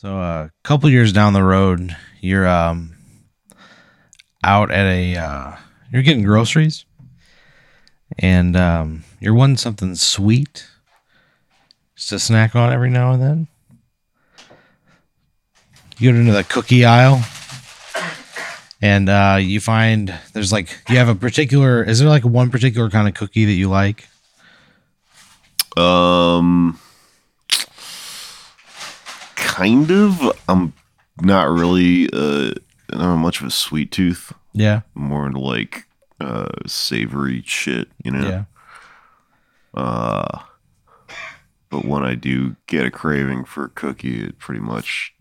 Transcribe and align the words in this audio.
So 0.00 0.20
uh, 0.20 0.44
a 0.44 0.50
couple 0.62 0.88
years 0.90 1.12
down 1.12 1.32
the 1.32 1.42
road, 1.42 1.96
you're 2.20 2.46
um, 2.46 2.94
out 4.44 4.70
at 4.70 4.86
a 4.86 5.16
uh, 5.16 5.56
you're 5.92 6.02
getting 6.02 6.22
groceries, 6.22 6.84
and 8.16 8.56
um, 8.56 9.02
you're 9.18 9.34
wanting 9.34 9.56
something 9.56 9.96
sweet, 9.96 10.68
just 11.96 12.10
to 12.10 12.20
snack 12.20 12.54
on 12.54 12.72
every 12.72 12.90
now 12.90 13.10
and 13.10 13.20
then. 13.20 13.48
You 15.98 16.12
go 16.12 16.18
into 16.20 16.30
the 16.30 16.44
cookie 16.44 16.84
aisle, 16.84 17.20
and 18.80 19.08
uh, 19.08 19.38
you 19.40 19.58
find 19.58 20.14
there's 20.32 20.52
like 20.52 20.78
you 20.88 20.98
have 20.98 21.08
a 21.08 21.16
particular. 21.16 21.82
Is 21.82 21.98
there 21.98 22.08
like 22.08 22.24
one 22.24 22.52
particular 22.52 22.88
kind 22.88 23.08
of 23.08 23.14
cookie 23.14 23.46
that 23.46 23.52
you 23.52 23.68
like? 23.68 24.08
Um, 25.76 26.78
kind 29.58 29.90
of. 29.90 30.32
I'm 30.48 30.72
not 31.20 31.48
really 31.50 32.08
uh 32.12 32.52
not 32.92 33.16
much 33.16 33.40
of 33.40 33.46
a 33.46 33.50
sweet 33.50 33.90
tooth. 33.90 34.32
Yeah, 34.52 34.80
More 34.94 35.26
into 35.26 35.40
like 35.40 35.86
uh 36.20 36.48
savory 36.66 37.42
shit, 37.46 37.88
you 38.04 38.10
know. 38.12 38.28
yeah. 38.28 38.44
Uh, 39.74 40.40
but 41.70 41.84
when 41.84 42.02
I 42.02 42.14
do 42.14 42.56
get 42.66 42.86
a 42.86 42.90
craving 42.90 43.44
for 43.44 43.64
a 43.64 43.68
cookie, 43.68 44.24
it 44.24 44.38
pretty 44.38 44.60
much. 44.60 45.12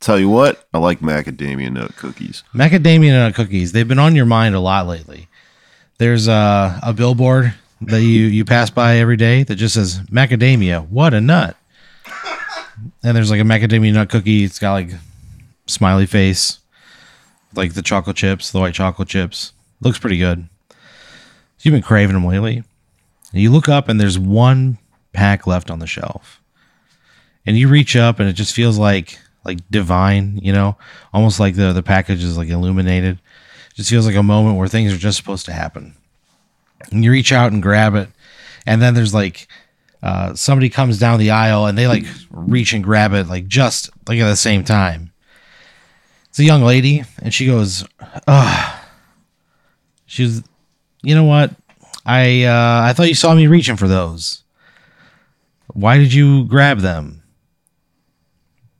Tell 0.00 0.18
you 0.18 0.28
what, 0.28 0.66
I 0.74 0.78
like 0.78 1.00
macadamia 1.00 1.72
nut 1.72 1.96
cookies. 1.96 2.42
Macadamia 2.54 3.12
nut 3.12 3.34
cookies. 3.34 3.72
They've 3.72 3.86
been 3.88 3.98
on 4.00 4.14
your 4.16 4.26
mind 4.26 4.54
a 4.54 4.60
lot 4.60 4.86
lately. 4.86 5.28
There's 5.98 6.26
a, 6.28 6.78
a 6.82 6.92
billboard 6.92 7.54
that 7.82 8.00
you, 8.02 8.24
you 8.26 8.44
pass 8.44 8.68
by 8.70 8.96
every 8.98 9.16
day 9.16 9.44
that 9.44 9.54
just 9.54 9.74
says 9.74 10.00
macadamia. 10.10 10.86
What 10.88 11.14
a 11.14 11.20
nut. 11.20 11.56
And 13.02 13.16
there's 13.16 13.30
like 13.30 13.40
a 13.40 13.44
macadamia 13.44 13.92
nut 13.92 14.08
cookie. 14.08 14.44
It's 14.44 14.58
got 14.58 14.72
like 14.72 14.90
smiley 15.66 16.06
face, 16.06 16.58
like 17.54 17.74
the 17.74 17.82
chocolate 17.82 18.16
chips, 18.16 18.50
the 18.50 18.60
white 18.60 18.74
chocolate 18.74 19.08
chips. 19.08 19.52
Looks 19.80 19.98
pretty 19.98 20.18
good. 20.18 20.48
You've 21.60 21.72
been 21.72 21.82
craving 21.82 22.14
them 22.14 22.26
lately. 22.26 22.64
And 23.32 23.40
you 23.40 23.50
look 23.50 23.68
up 23.68 23.88
and 23.88 24.00
there's 24.00 24.18
one 24.18 24.78
pack 25.12 25.46
left 25.46 25.70
on 25.70 25.78
the 25.78 25.86
shelf. 25.86 26.40
And 27.46 27.56
you 27.56 27.68
reach 27.68 27.96
up 27.96 28.20
and 28.20 28.28
it 28.28 28.34
just 28.34 28.54
feels 28.54 28.78
like 28.78 29.18
like 29.44 29.58
divine, 29.70 30.38
you 30.42 30.52
know, 30.52 30.76
almost 31.12 31.40
like 31.40 31.56
the 31.56 31.72
the 31.72 31.82
package 31.82 32.22
is 32.22 32.36
like 32.36 32.48
illuminated. 32.48 33.18
just 33.74 33.90
feels 33.90 34.06
like 34.06 34.14
a 34.16 34.22
moment 34.22 34.58
where 34.58 34.68
things 34.68 34.92
are 34.92 34.98
just 34.98 35.16
supposed 35.16 35.46
to 35.46 35.52
happen. 35.52 35.94
And 36.90 37.04
you 37.04 37.10
reach 37.10 37.32
out 37.32 37.52
and 37.52 37.62
grab 37.62 37.94
it, 37.94 38.08
and 38.66 38.82
then 38.82 38.94
there's 38.94 39.14
like 39.14 39.48
uh, 40.02 40.34
somebody 40.34 40.68
comes 40.68 40.98
down 40.98 41.18
the 41.18 41.30
aisle 41.30 41.66
and 41.66 41.78
they 41.78 41.86
like 41.86 42.04
reach 42.30 42.72
and 42.72 42.82
grab 42.82 43.12
it 43.12 43.28
like 43.28 43.46
just 43.46 43.90
like 44.08 44.18
at 44.18 44.28
the 44.28 44.36
same 44.36 44.64
time. 44.64 45.12
It's 46.28 46.38
a 46.38 46.44
young 46.44 46.62
lady, 46.62 47.04
and 47.20 47.32
she 47.32 47.46
goes, 47.46 47.84
"Ugh." 48.26 48.78
She's, 50.06 50.42
you 51.02 51.14
know 51.14 51.24
what? 51.24 51.52
I 52.04 52.44
uh, 52.44 52.82
I 52.84 52.92
thought 52.92 53.08
you 53.08 53.14
saw 53.14 53.34
me 53.34 53.46
reaching 53.46 53.76
for 53.76 53.88
those. 53.88 54.42
Why 55.68 55.96
did 55.98 56.12
you 56.12 56.44
grab 56.44 56.80
them? 56.80 57.22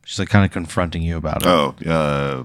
She's 0.05 0.19
like 0.19 0.29
kind 0.29 0.45
of 0.45 0.51
confronting 0.51 1.03
you 1.03 1.17
about 1.17 1.43
it. 1.43 1.49
Oh, 1.49 1.75
uh, 1.87 2.45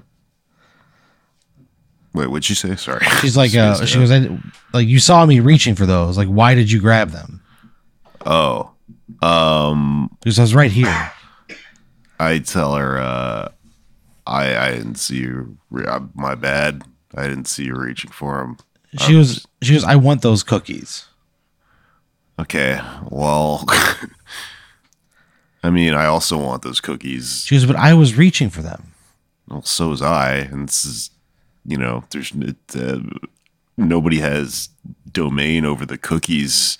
wait, 2.14 2.28
what'd 2.28 2.48
you 2.48 2.54
say? 2.54 2.76
Sorry. 2.76 3.04
She's 3.20 3.36
like, 3.36 3.54
uh, 3.56 3.84
she 3.84 3.98
goes, 3.98 4.10
I, 4.10 4.38
like 4.72 4.88
you 4.88 5.00
saw 5.00 5.26
me 5.26 5.40
reaching 5.40 5.74
for 5.74 5.84
those. 5.84 6.16
Like, 6.16 6.28
why 6.28 6.54
did 6.54 6.70
you 6.70 6.80
grab 6.80 7.10
them? 7.10 7.42
Oh, 8.30 8.72
um, 9.22 10.10
Because 10.20 10.38
I 10.38 10.42
was 10.42 10.54
right 10.54 10.70
here. 10.70 11.12
I 12.20 12.38
tell 12.40 12.74
her, 12.74 12.98
uh, 12.98 13.48
I 14.26 14.56
I 14.56 14.70
didn't 14.72 14.96
see 14.96 15.16
you. 15.16 15.56
re- 15.70 15.86
uh, 15.86 16.00
My 16.14 16.34
bad. 16.34 16.82
I 17.16 17.22
didn't 17.26 17.46
see 17.46 17.64
you 17.64 17.74
reaching 17.74 18.10
for 18.10 18.40
him. 18.42 18.58
She 18.98 19.14
was, 19.14 19.46
she 19.62 19.72
was 19.74 19.82
I 19.84 19.96
want 19.96 20.20
those 20.22 20.42
cookies. 20.42 21.06
Okay, 22.38 22.80
well, 23.10 23.64
I 25.62 25.70
mean, 25.70 25.94
I 25.94 26.06
also 26.06 26.36
want 26.38 26.62
those 26.62 26.80
cookies. 26.80 27.42
She 27.46 27.54
goes, 27.56 27.66
but 27.66 27.76
I 27.76 27.94
was 27.94 28.16
reaching 28.16 28.50
for 28.50 28.62
them. 28.62 28.92
Well, 29.48 29.62
so 29.62 29.88
was 29.88 30.02
I, 30.02 30.34
and 30.36 30.68
this 30.68 30.84
is, 30.84 31.10
you 31.66 31.76
know, 31.78 32.04
there's 32.10 32.32
it, 32.34 32.56
uh, 32.76 33.00
nobody 33.76 34.18
has 34.20 34.68
domain 35.10 35.64
over 35.64 35.84
the 35.86 35.98
cookies. 35.98 36.78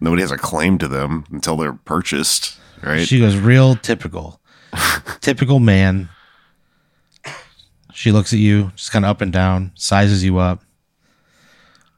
Nobody 0.00 0.22
has 0.22 0.30
a 0.30 0.38
claim 0.38 0.78
to 0.78 0.88
them 0.88 1.24
until 1.30 1.56
they're 1.56 1.72
purchased, 1.72 2.58
right? 2.82 3.06
She 3.06 3.18
goes, 3.20 3.36
real 3.36 3.76
typical, 3.76 4.40
typical 5.20 5.58
man. 5.58 6.10
She 7.94 8.12
looks 8.12 8.32
at 8.32 8.38
you, 8.38 8.72
just 8.76 8.92
kind 8.92 9.06
of 9.06 9.10
up 9.10 9.22
and 9.22 9.32
down, 9.32 9.72
sizes 9.74 10.22
you 10.22 10.36
up, 10.38 10.62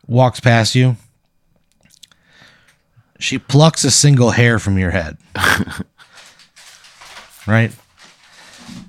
walks 0.06 0.38
past 0.38 0.76
you. 0.76 0.96
She 3.18 3.38
plucks 3.38 3.82
a 3.82 3.90
single 3.90 4.30
hair 4.30 4.60
from 4.60 4.78
your 4.78 4.92
head. 4.92 5.18
right? 7.48 7.72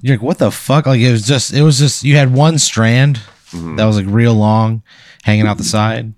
You're 0.01 0.17
like, 0.17 0.23
what 0.23 0.37
the 0.37 0.51
fuck? 0.51 0.85
Like 0.85 0.99
it 0.99 1.11
was 1.11 1.25
just, 1.25 1.51
it 1.51 1.63
was 1.63 1.79
just, 1.79 2.03
you 2.03 2.15
had 2.15 2.31
one 2.31 2.59
strand 2.59 3.17
mm-hmm. 3.51 3.75
that 3.77 3.85
was 3.85 3.97
like 3.97 4.05
real 4.07 4.35
long, 4.35 4.83
hanging 5.23 5.47
out 5.47 5.57
the 5.57 5.63
side, 5.63 6.13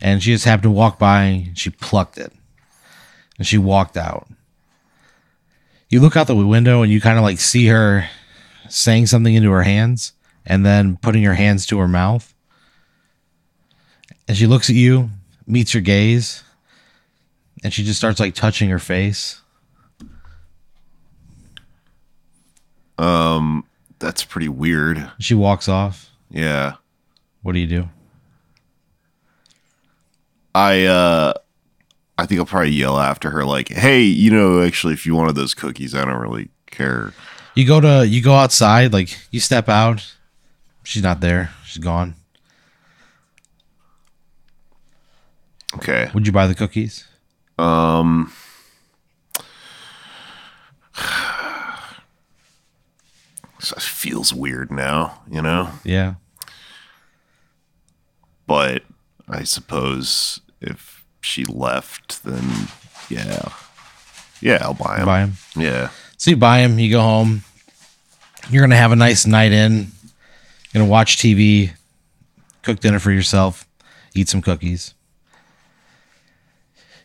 and 0.00 0.22
she 0.22 0.32
just 0.32 0.44
happened 0.44 0.64
to 0.64 0.70
walk 0.70 0.98
by 0.98 1.22
and 1.22 1.58
she 1.58 1.70
plucked 1.70 2.18
it, 2.18 2.32
and 3.38 3.46
she 3.46 3.58
walked 3.58 3.96
out 3.96 4.28
you 5.94 6.00
look 6.00 6.16
out 6.16 6.26
the 6.26 6.34
window 6.34 6.82
and 6.82 6.90
you 6.90 7.00
kind 7.00 7.18
of 7.18 7.22
like 7.22 7.38
see 7.38 7.66
her 7.66 8.08
saying 8.68 9.06
something 9.06 9.32
into 9.32 9.52
her 9.52 9.62
hands 9.62 10.12
and 10.44 10.66
then 10.66 10.96
putting 10.96 11.22
her 11.22 11.34
hands 11.34 11.66
to 11.66 11.78
her 11.78 11.86
mouth. 11.86 12.34
And 14.26 14.36
she 14.36 14.48
looks 14.48 14.68
at 14.68 14.74
you, 14.74 15.10
meets 15.46 15.72
your 15.72 15.82
gaze, 15.82 16.42
and 17.62 17.72
she 17.72 17.84
just 17.84 17.96
starts 17.98 18.18
like 18.18 18.34
touching 18.34 18.70
her 18.70 18.80
face. 18.80 19.40
um, 22.98 23.64
that's 24.00 24.24
pretty 24.24 24.48
weird. 24.48 25.10
She 25.20 25.34
walks 25.34 25.68
off. 25.68 26.10
Yeah, 26.28 26.72
What 27.42 27.52
do 27.52 27.60
you 27.60 27.68
do? 27.68 27.88
I 30.54 30.84
uh, 30.84 31.32
I 32.16 32.26
think 32.26 32.38
I'll 32.38 32.46
probably 32.46 32.70
yell 32.70 32.98
after 32.98 33.30
her 33.30 33.44
like, 33.44 33.68
"Hey, 33.68 34.02
you 34.02 34.30
know, 34.30 34.62
actually, 34.62 34.94
if 34.94 35.04
you 35.04 35.14
wanted 35.14 35.34
those 35.34 35.54
cookies, 35.54 35.94
I 35.94 36.04
don't 36.04 36.20
really 36.20 36.48
care." 36.66 37.12
You 37.54 37.66
go 37.66 37.80
to 37.80 38.06
you 38.06 38.22
go 38.22 38.34
outside, 38.34 38.92
like 38.92 39.18
you 39.30 39.40
step 39.40 39.68
out. 39.68 40.14
She's 40.84 41.02
not 41.02 41.20
there. 41.20 41.50
She's 41.64 41.82
gone. 41.82 42.14
Okay. 45.76 46.10
Would 46.14 46.26
you 46.26 46.32
buy 46.32 46.46
the 46.46 46.54
cookies? 46.54 47.06
Um. 47.58 48.32
So 53.58 53.74
it 53.76 53.82
feels 53.82 54.32
weird 54.32 54.70
now, 54.70 55.22
you 55.28 55.42
know. 55.42 55.70
Yeah. 55.84 56.14
But 58.46 58.84
I 59.28 59.42
suppose 59.44 60.40
if 60.66 61.04
she 61.20 61.44
left, 61.44 62.22
then 62.24 62.68
yeah, 63.08 63.48
yeah, 64.40 64.58
I'll 64.62 64.74
buy 64.74 64.98
him. 64.98 65.06
Buy 65.06 65.20
them. 65.20 65.32
Yeah, 65.56 65.90
So 66.16 66.30
you 66.30 66.36
buy 66.36 66.58
him, 66.60 66.78
you 66.78 66.90
go 66.90 67.00
home. 67.00 67.42
You're 68.50 68.62
gonna 68.62 68.76
have 68.76 68.92
a 68.92 68.96
nice 68.96 69.26
night 69.26 69.52
in. 69.52 69.72
You're 70.72 70.80
gonna 70.80 70.86
watch 70.86 71.16
TV, 71.16 71.72
cook 72.62 72.80
dinner 72.80 72.98
for 72.98 73.10
yourself, 73.10 73.66
eat 74.14 74.28
some 74.28 74.42
cookies. 74.42 74.94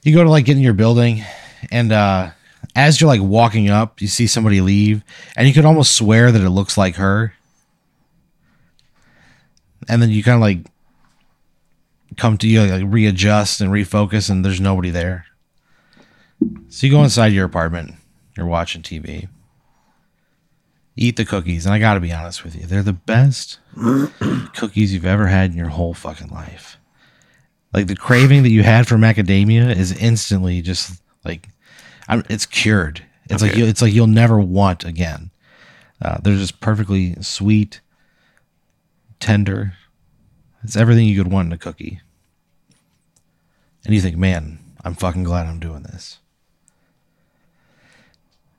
You 0.03 0.13
go 0.13 0.23
to 0.23 0.29
like 0.29 0.45
get 0.45 0.57
in 0.57 0.63
your 0.63 0.73
building, 0.73 1.23
and 1.71 1.91
uh, 1.91 2.31
as 2.75 2.99
you're 2.99 3.07
like 3.09 3.21
walking 3.21 3.69
up, 3.69 4.01
you 4.01 4.07
see 4.07 4.27
somebody 4.27 4.61
leave, 4.61 5.03
and 5.35 5.47
you 5.47 5.53
could 5.53 5.65
almost 5.65 5.95
swear 5.95 6.31
that 6.31 6.41
it 6.41 6.49
looks 6.49 6.77
like 6.77 6.95
her. 6.95 7.33
And 9.87 10.01
then 10.01 10.09
you 10.09 10.23
kind 10.23 10.35
of 10.35 10.41
like 10.41 10.59
come 12.17 12.37
to 12.37 12.47
you 12.47 12.63
like 12.63 12.83
readjust 12.85 13.61
and 13.61 13.71
refocus, 13.71 14.29
and 14.29 14.43
there's 14.43 14.61
nobody 14.61 14.89
there. 14.89 15.25
So 16.69 16.87
you 16.87 16.93
go 16.93 17.03
inside 17.03 17.33
your 17.33 17.45
apartment. 17.45 17.95
You're 18.37 18.45
watching 18.45 18.81
TV. 18.81 19.27
Eat 20.95 21.15
the 21.15 21.25
cookies, 21.25 21.65
and 21.65 21.73
I 21.73 21.79
got 21.79 21.93
to 21.93 21.99
be 21.99 22.11
honest 22.11 22.43
with 22.43 22.55
you, 22.55 22.65
they're 22.65 22.83
the 22.83 22.93
best 22.93 23.59
cookies 24.55 24.93
you've 24.93 25.05
ever 25.05 25.27
had 25.27 25.51
in 25.51 25.57
your 25.57 25.69
whole 25.69 25.93
fucking 25.93 26.29
life. 26.29 26.77
Like 27.73 27.87
the 27.87 27.95
craving 27.95 28.43
that 28.43 28.49
you 28.49 28.63
had 28.63 28.87
for 28.87 28.95
macadamia 28.95 29.75
is 29.75 29.91
instantly 29.91 30.61
just 30.61 31.01
like, 31.23 31.47
I'm, 32.07 32.23
it's 32.29 32.45
cured. 32.45 33.03
It's 33.29 33.41
like 33.41 33.55
you, 33.55 33.65
it's 33.65 33.81
like 33.81 33.93
you'll 33.93 34.07
never 34.07 34.39
want 34.39 34.83
again. 34.83 35.31
Uh, 36.01 36.17
they're 36.21 36.35
just 36.35 36.59
perfectly 36.59 37.15
sweet, 37.21 37.81
tender. 39.19 39.73
It's 40.63 40.75
everything 40.75 41.05
you 41.07 41.21
could 41.21 41.31
want 41.31 41.47
in 41.47 41.53
a 41.53 41.57
cookie. 41.57 42.01
And 43.85 43.93
you 43.95 44.01
think, 44.01 44.17
man, 44.17 44.59
I'm 44.83 44.93
fucking 44.93 45.23
glad 45.23 45.47
I'm 45.47 45.59
doing 45.59 45.83
this. 45.83 46.19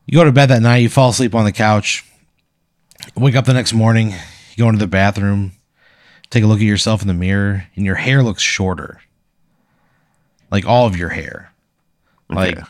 You 0.07 0.17
go 0.19 0.25
to 0.25 0.33
bed 0.33 0.47
that 0.47 0.63
night, 0.63 0.79
you 0.79 0.89
fall 0.89 1.11
asleep 1.11 1.35
on 1.35 1.45
the 1.45 1.53
couch. 1.53 2.05
Wake 3.17 3.37
up 3.37 3.45
the 3.45 3.55
next 3.55 3.73
morning, 3.73 4.11
you 4.11 4.57
go 4.59 4.69
into 4.69 4.79
the 4.79 4.87
bathroom, 4.87 5.53
take 6.31 6.43
a 6.43 6.47
look 6.47 6.59
at 6.59 6.65
yourself 6.65 7.01
in 7.03 7.09
the 7.09 7.15
mirror, 7.15 7.67
and 7.77 7.85
your 7.87 7.95
hair 7.95 8.23
looks 8.23 8.43
shorter. 8.43 9.01
Like 10.51 10.67
all 10.67 10.87
of 10.87 10.97
your 10.97 11.11
hair. 11.11 11.53
Like 12.29 12.59
Okay. 12.59 12.67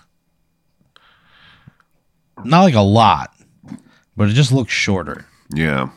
not 2.44 2.62
like 2.62 2.75
a 2.75 2.81
lot, 2.81 3.33
but 4.17 4.29
it 4.29 4.35
just 4.35 4.53
looks 4.53 4.73
shorter. 4.73 5.26
yeah. 5.55 5.91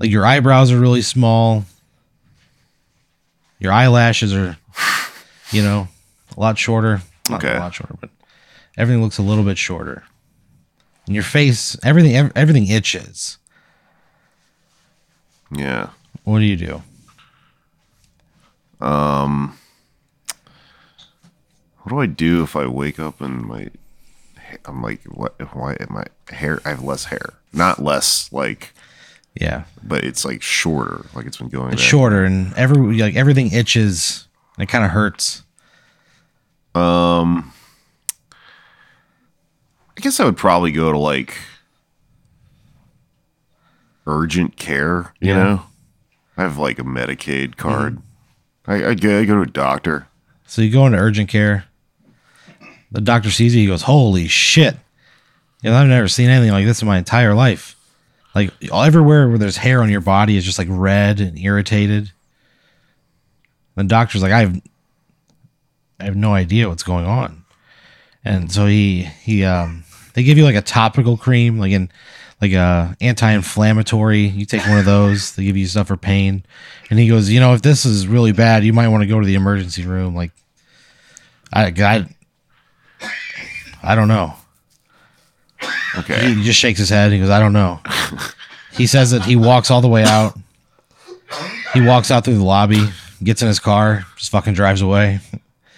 Like 0.00 0.10
your 0.10 0.24
eyebrows 0.24 0.70
are 0.70 0.78
really 0.78 1.02
small. 1.02 1.64
Your 3.60 3.72
eyelashes 3.72 4.32
are, 4.34 4.56
you 5.50 5.62
know, 5.62 5.88
a 6.36 6.40
lot 6.40 6.58
shorter. 6.58 7.02
Not 7.28 7.42
Okay. 7.44 7.56
a 7.56 7.60
lot 7.60 7.74
shorter, 7.74 7.94
but 8.00 8.10
everything 8.76 9.02
looks 9.02 9.18
a 9.18 9.22
little 9.22 9.44
bit 9.44 9.58
shorter. 9.58 10.04
And 11.06 11.14
your 11.14 11.24
face, 11.24 11.76
everything, 11.82 12.14
ev- 12.14 12.32
everything 12.36 12.66
itches. 12.68 13.38
Yeah. 15.50 15.90
What 16.24 16.38
do 16.40 16.44
you 16.44 16.56
do? 16.56 16.82
Um, 18.84 19.58
what 21.78 21.90
do 21.90 22.00
I 22.00 22.06
do 22.06 22.42
if 22.42 22.54
I 22.54 22.66
wake 22.66 23.00
up 23.00 23.20
and 23.20 23.42
my 23.42 23.68
I'm 24.64 24.82
like 24.82 25.02
what 25.04 25.34
if 25.40 25.54
why 25.54 25.72
am 25.80 25.88
my 25.94 26.04
hair 26.34 26.60
I 26.64 26.70
have 26.70 26.84
less 26.84 27.06
hair. 27.06 27.34
Not 27.52 27.82
less 27.82 28.32
like 28.32 28.72
Yeah, 29.40 29.64
but 29.84 30.02
it's 30.04 30.24
like 30.24 30.42
shorter. 30.42 31.06
Like 31.14 31.26
it's 31.26 31.36
been 31.36 31.48
going 31.48 31.72
it's 31.72 31.80
back. 31.82 31.88
shorter, 31.90 32.24
and 32.24 32.52
every 32.54 32.98
like 32.98 33.14
everything 33.14 33.52
itches, 33.52 34.26
and 34.56 34.64
it 34.64 34.66
kind 34.68 34.84
of 34.84 34.90
hurts. 34.90 35.42
Um 36.74 37.52
I 39.96 40.00
guess 40.00 40.18
I 40.20 40.24
would 40.24 40.36
probably 40.36 40.70
go 40.72 40.90
to 40.92 40.98
like 40.98 41.36
urgent 44.06 44.56
care, 44.56 45.12
you 45.20 45.28
Yeah. 45.28 45.42
know? 45.42 45.62
I 46.36 46.42
have 46.42 46.58
like 46.58 46.78
a 46.78 46.84
Medicaid 46.84 47.56
card. 47.56 47.98
I, 48.66 48.88
I 48.90 48.94
go 48.94 49.18
I 49.20 49.24
go 49.24 49.34
to 49.36 49.40
a 49.42 49.46
doctor. 49.46 50.06
So 50.46 50.62
you 50.62 50.70
go 50.70 50.86
into 50.86 50.98
urgent 50.98 51.28
care. 51.28 51.64
The 52.92 53.00
doctor 53.00 53.30
sees 53.30 53.54
you. 53.54 53.62
He 53.62 53.66
goes, 53.66 53.82
"Holy 53.82 54.28
shit! 54.28 54.76
You 55.62 55.70
know, 55.70 55.76
I've 55.76 55.88
never 55.88 56.08
seen 56.08 56.30
anything 56.30 56.52
like 56.52 56.64
this 56.64 56.80
in 56.80 56.88
my 56.88 56.96
entire 56.96 57.34
life. 57.34 57.76
Like 58.34 58.52
everywhere 58.72 59.28
where 59.28 59.38
there's 59.38 59.56
hair 59.56 59.82
on 59.82 59.90
your 59.90 60.00
body 60.00 60.36
is 60.36 60.44
just 60.44 60.58
like 60.58 60.68
red 60.70 61.20
and 61.20 61.38
irritated." 61.38 62.12
The 63.74 63.84
doctor's 63.84 64.22
like, 64.22 64.32
"I 64.32 64.40
have, 64.40 64.60
I 66.00 66.04
have 66.04 66.16
no 66.16 66.34
idea 66.34 66.68
what's 66.68 66.82
going 66.82 67.06
on," 67.06 67.44
and 68.24 68.50
so 68.50 68.66
he 68.66 69.02
he 69.02 69.44
um 69.44 69.84
they 70.14 70.22
give 70.24 70.36
you 70.36 70.44
like 70.44 70.56
a 70.56 70.62
topical 70.62 71.16
cream, 71.16 71.58
like 71.58 71.72
in 71.72 71.90
like 72.40 72.52
a 72.52 72.96
anti-inflammatory. 73.00 74.26
You 74.26 74.46
take 74.46 74.66
one 74.66 74.78
of 74.78 74.84
those. 74.84 75.34
They 75.34 75.44
give 75.44 75.56
you 75.56 75.66
stuff 75.66 75.88
for 75.88 75.96
pain, 75.96 76.44
and 76.90 76.98
he 76.98 77.08
goes, 77.08 77.30
"You 77.30 77.40
know, 77.40 77.54
if 77.54 77.62
this 77.62 77.84
is 77.84 78.06
really 78.06 78.32
bad, 78.32 78.64
you 78.64 78.72
might 78.72 78.88
want 78.88 79.02
to 79.02 79.08
go 79.08 79.20
to 79.20 79.26
the 79.26 79.34
emergency 79.34 79.84
room." 79.84 80.14
Like, 80.14 80.32
I 81.52 81.66
I, 81.66 82.06
I 83.82 83.94
don't 83.94 84.08
know. 84.08 84.34
Okay. 85.96 86.34
He 86.34 86.44
just 86.44 86.58
shakes 86.58 86.78
his 86.78 86.88
head. 86.88 87.12
He 87.12 87.18
goes, 87.18 87.30
I 87.30 87.40
don't 87.40 87.52
know. 87.52 87.80
he 88.72 88.86
says 88.86 89.10
that 89.10 89.22
he 89.24 89.36
walks 89.36 89.70
all 89.70 89.80
the 89.80 89.88
way 89.88 90.04
out. 90.04 90.38
He 91.74 91.80
walks 91.80 92.10
out 92.10 92.24
through 92.24 92.38
the 92.38 92.44
lobby, 92.44 92.82
gets 93.22 93.42
in 93.42 93.48
his 93.48 93.58
car, 93.58 94.06
just 94.16 94.30
fucking 94.30 94.54
drives 94.54 94.80
away. 94.80 95.20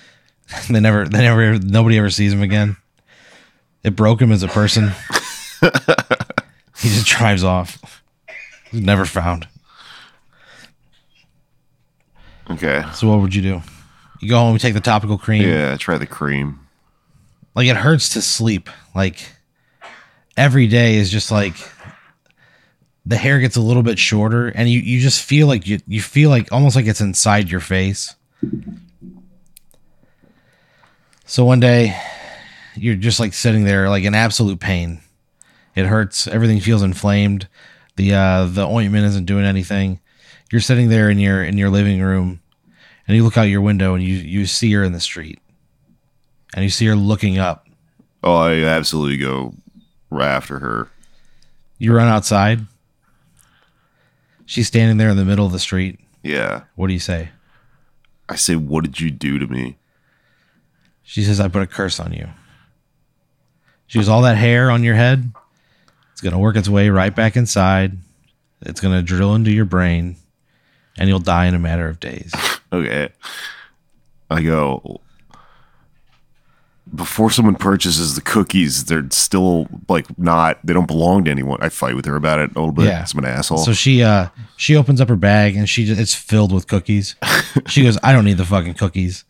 they 0.71 0.81
never, 0.81 1.07
they 1.09 1.19
never, 1.19 1.59
nobody 1.59 1.99
ever 1.99 2.11
sees 2.11 2.33
him 2.33 2.43
again. 2.43 2.77
It 3.83 3.97
broke 3.97 4.21
him 4.21 4.31
as 4.31 4.43
a 4.43 4.49
person. 4.49 4.89
he 5.61 6.89
just 6.89 7.07
drives 7.07 7.43
off. 7.43 8.03
He's 8.71 8.83
never 8.83 9.05
found. 9.05 9.49
Okay. 12.51 12.85
So 12.95 13.09
what 13.09 13.21
would 13.21 13.35
you 13.35 13.43
do? 13.43 13.63
You 14.21 14.29
go 14.29 14.39
home, 14.39 14.53
you 14.53 14.59
take 14.59 14.75
the 14.75 14.81
topical 14.81 15.17
cream. 15.17 15.43
Yeah, 15.43 15.77
try 15.77 15.97
the 15.97 16.07
cream. 16.07 16.61
like 17.55 17.67
it 17.69 17.77
hurts 17.77 18.11
to 18.11 18.23
sleep 18.23 18.69
like 18.95 19.33
every 20.37 20.67
day 20.67 20.97
is 20.97 21.11
just 21.11 21.31
like 21.31 21.55
the 23.07 23.17
hair 23.17 23.41
gets 23.41 23.57
a 23.57 23.61
little 23.61 23.83
bit 23.83 23.99
shorter 23.99 24.49
and 24.49 24.69
you, 24.69 24.81
you 24.81 25.01
just 25.01 25.23
feel 25.23 25.47
like 25.47 25.67
you, 25.67 25.79
you 25.87 26.01
feel 26.01 26.31
like 26.31 26.53
almost 26.53 26.77
like 26.77 26.87
it's 26.87 27.01
inside 27.01 27.51
your 27.51 27.61
face. 27.61 28.15
So 31.25 31.45
one 31.45 31.61
day 31.61 31.97
you're 32.75 32.97
just 32.97 33.21
like 33.21 33.33
sitting 33.33 33.65
there 33.65 33.89
like 33.89 34.05
in 34.05 34.15
absolute 34.15 34.61
pain. 34.61 35.01
It 35.75 35.87
hurts. 35.87 36.27
Everything 36.27 36.61
feels 36.61 36.83
inflamed. 36.83 37.49
The 37.97 38.15
uh 38.15 38.47
the 38.47 38.67
ointment 38.67 39.07
isn't 39.07 39.27
doing 39.27 39.45
anything. 39.45 40.01
You're 40.51 40.61
sitting 40.61 40.89
there 40.89 41.11
in 41.11 41.19
your 41.19 41.45
in 41.45 41.59
your 41.59 41.71
living 41.71 42.01
room 42.01 42.41
and 43.07 43.17
you 43.17 43.25
look 43.25 43.37
out 43.37 43.43
your 43.43 43.61
window 43.61 43.95
and 43.95 44.03
you 44.03 44.15
you 44.15 44.47
see 44.47 44.73
her 44.73 44.83
in 44.83 44.93
the 44.93 45.01
street. 45.01 45.39
And 46.55 46.65
you 46.65 46.71
see 46.71 46.87
her 46.87 46.97
looking 46.97 47.39
up. 47.39 47.69
Oh, 48.25 48.35
I 48.35 48.63
absolutely 48.65 49.17
go 49.17 49.55
right 50.11 50.29
after 50.29 50.59
her. 50.59 50.89
You 51.79 51.95
run 51.95 52.09
outside. 52.09 52.67
She's 54.45 54.67
standing 54.67 54.97
there 54.97 55.09
in 55.09 55.17
the 55.17 55.25
middle 55.25 55.47
of 55.47 55.53
the 55.53 55.59
street. 55.59 56.01
Yeah. 56.23 56.63
What 56.75 56.89
do 56.89 56.93
you 56.93 56.99
say? 56.99 57.31
I 58.29 58.37
say, 58.37 58.57
what 58.57 58.85
did 58.85 59.01
you 59.01 59.11
do 59.11 59.39
to 59.39 59.47
me? 59.47 59.77
She 61.03 61.23
says, 61.23 61.41
I 61.41 61.49
put 61.49 61.63
a 61.63 61.67
curse 61.67 61.99
on 61.99 62.13
you. 62.13 62.29
She 63.87 63.99
goes, 63.99 64.09
All 64.09 64.23
that 64.23 64.37
hair 64.37 64.71
on 64.71 64.85
your 64.85 64.95
head, 64.95 65.33
it's 66.13 66.21
going 66.21 66.33
to 66.33 66.39
work 66.39 66.55
its 66.55 66.69
way 66.69 66.91
right 66.91 67.13
back 67.15 67.37
inside. 67.37 67.97
It's 68.63 68.81
going 68.81 68.95
to 68.95 69.03
drill 69.03 69.35
into 69.35 69.51
your 69.51 69.65
brain, 69.65 70.15
and 70.97 71.09
you'll 71.09 71.19
die 71.19 71.47
in 71.47 71.55
a 71.55 71.59
matter 71.59 71.89
of 71.89 72.01
days. 72.01 72.33
Okay. 72.73 73.09
I 74.31 74.43
go, 74.43 75.01
before 77.01 77.31
someone 77.31 77.55
purchases 77.55 78.15
the 78.15 78.21
cookies, 78.21 78.85
they're 78.85 79.09
still 79.11 79.67
like 79.89 80.07
not, 80.19 80.59
they 80.63 80.75
don't 80.75 80.87
belong 80.87 81.25
to 81.25 81.31
anyone. 81.31 81.59
I 81.63 81.71
fight 81.71 81.97
with 81.97 82.05
her 82.05 82.15
about 82.15 82.39
it 82.41 82.51
a 82.51 82.59
little 82.61 82.73
bit. 82.73 82.85
Yeah. 82.85 83.07
I'm 83.11 83.19
an 83.21 83.25
asshole. 83.25 83.57
So 83.57 83.73
she 83.73 84.03
uh 84.03 84.29
she 84.59 84.77
opens 84.77 85.01
up 85.01 85.09
her 85.09 85.17
bag 85.17 85.57
and 85.57 85.67
she 85.67 85.87
just, 85.87 85.99
it's 85.99 86.15
filled 86.15 86.53
with 86.53 86.67
cookies. 86.69 87.17
She 87.67 87.83
goes, 87.83 87.99
I 88.03 88.13
don't 88.13 88.25
need 88.25 88.37
the 88.37 88.45
fucking 88.45 88.75
cookies. 88.75 89.25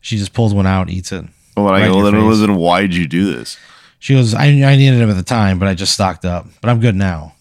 She 0.00 0.16
just 0.16 0.32
pulls 0.32 0.54
one 0.54 0.66
out, 0.66 0.90
eats 0.90 1.10
it. 1.10 1.24
well, 1.56 1.66
then 1.66 1.74
I 1.74 1.78
right 1.80 1.86
in 1.86 1.92
go, 1.92 2.02
then, 2.04 2.30
face. 2.30 2.40
then 2.40 2.54
why 2.56 2.82
did 2.82 2.94
you 2.94 3.08
do 3.08 3.34
this? 3.34 3.56
She 3.98 4.14
goes, 4.14 4.32
I, 4.34 4.44
I 4.44 4.76
needed 4.76 5.00
them 5.00 5.10
at 5.10 5.16
the 5.16 5.22
time, 5.24 5.58
but 5.58 5.66
I 5.66 5.74
just 5.74 5.92
stocked 5.92 6.24
up. 6.24 6.46
But 6.60 6.70
I'm 6.70 6.78
good 6.78 6.94
now. 6.94 7.34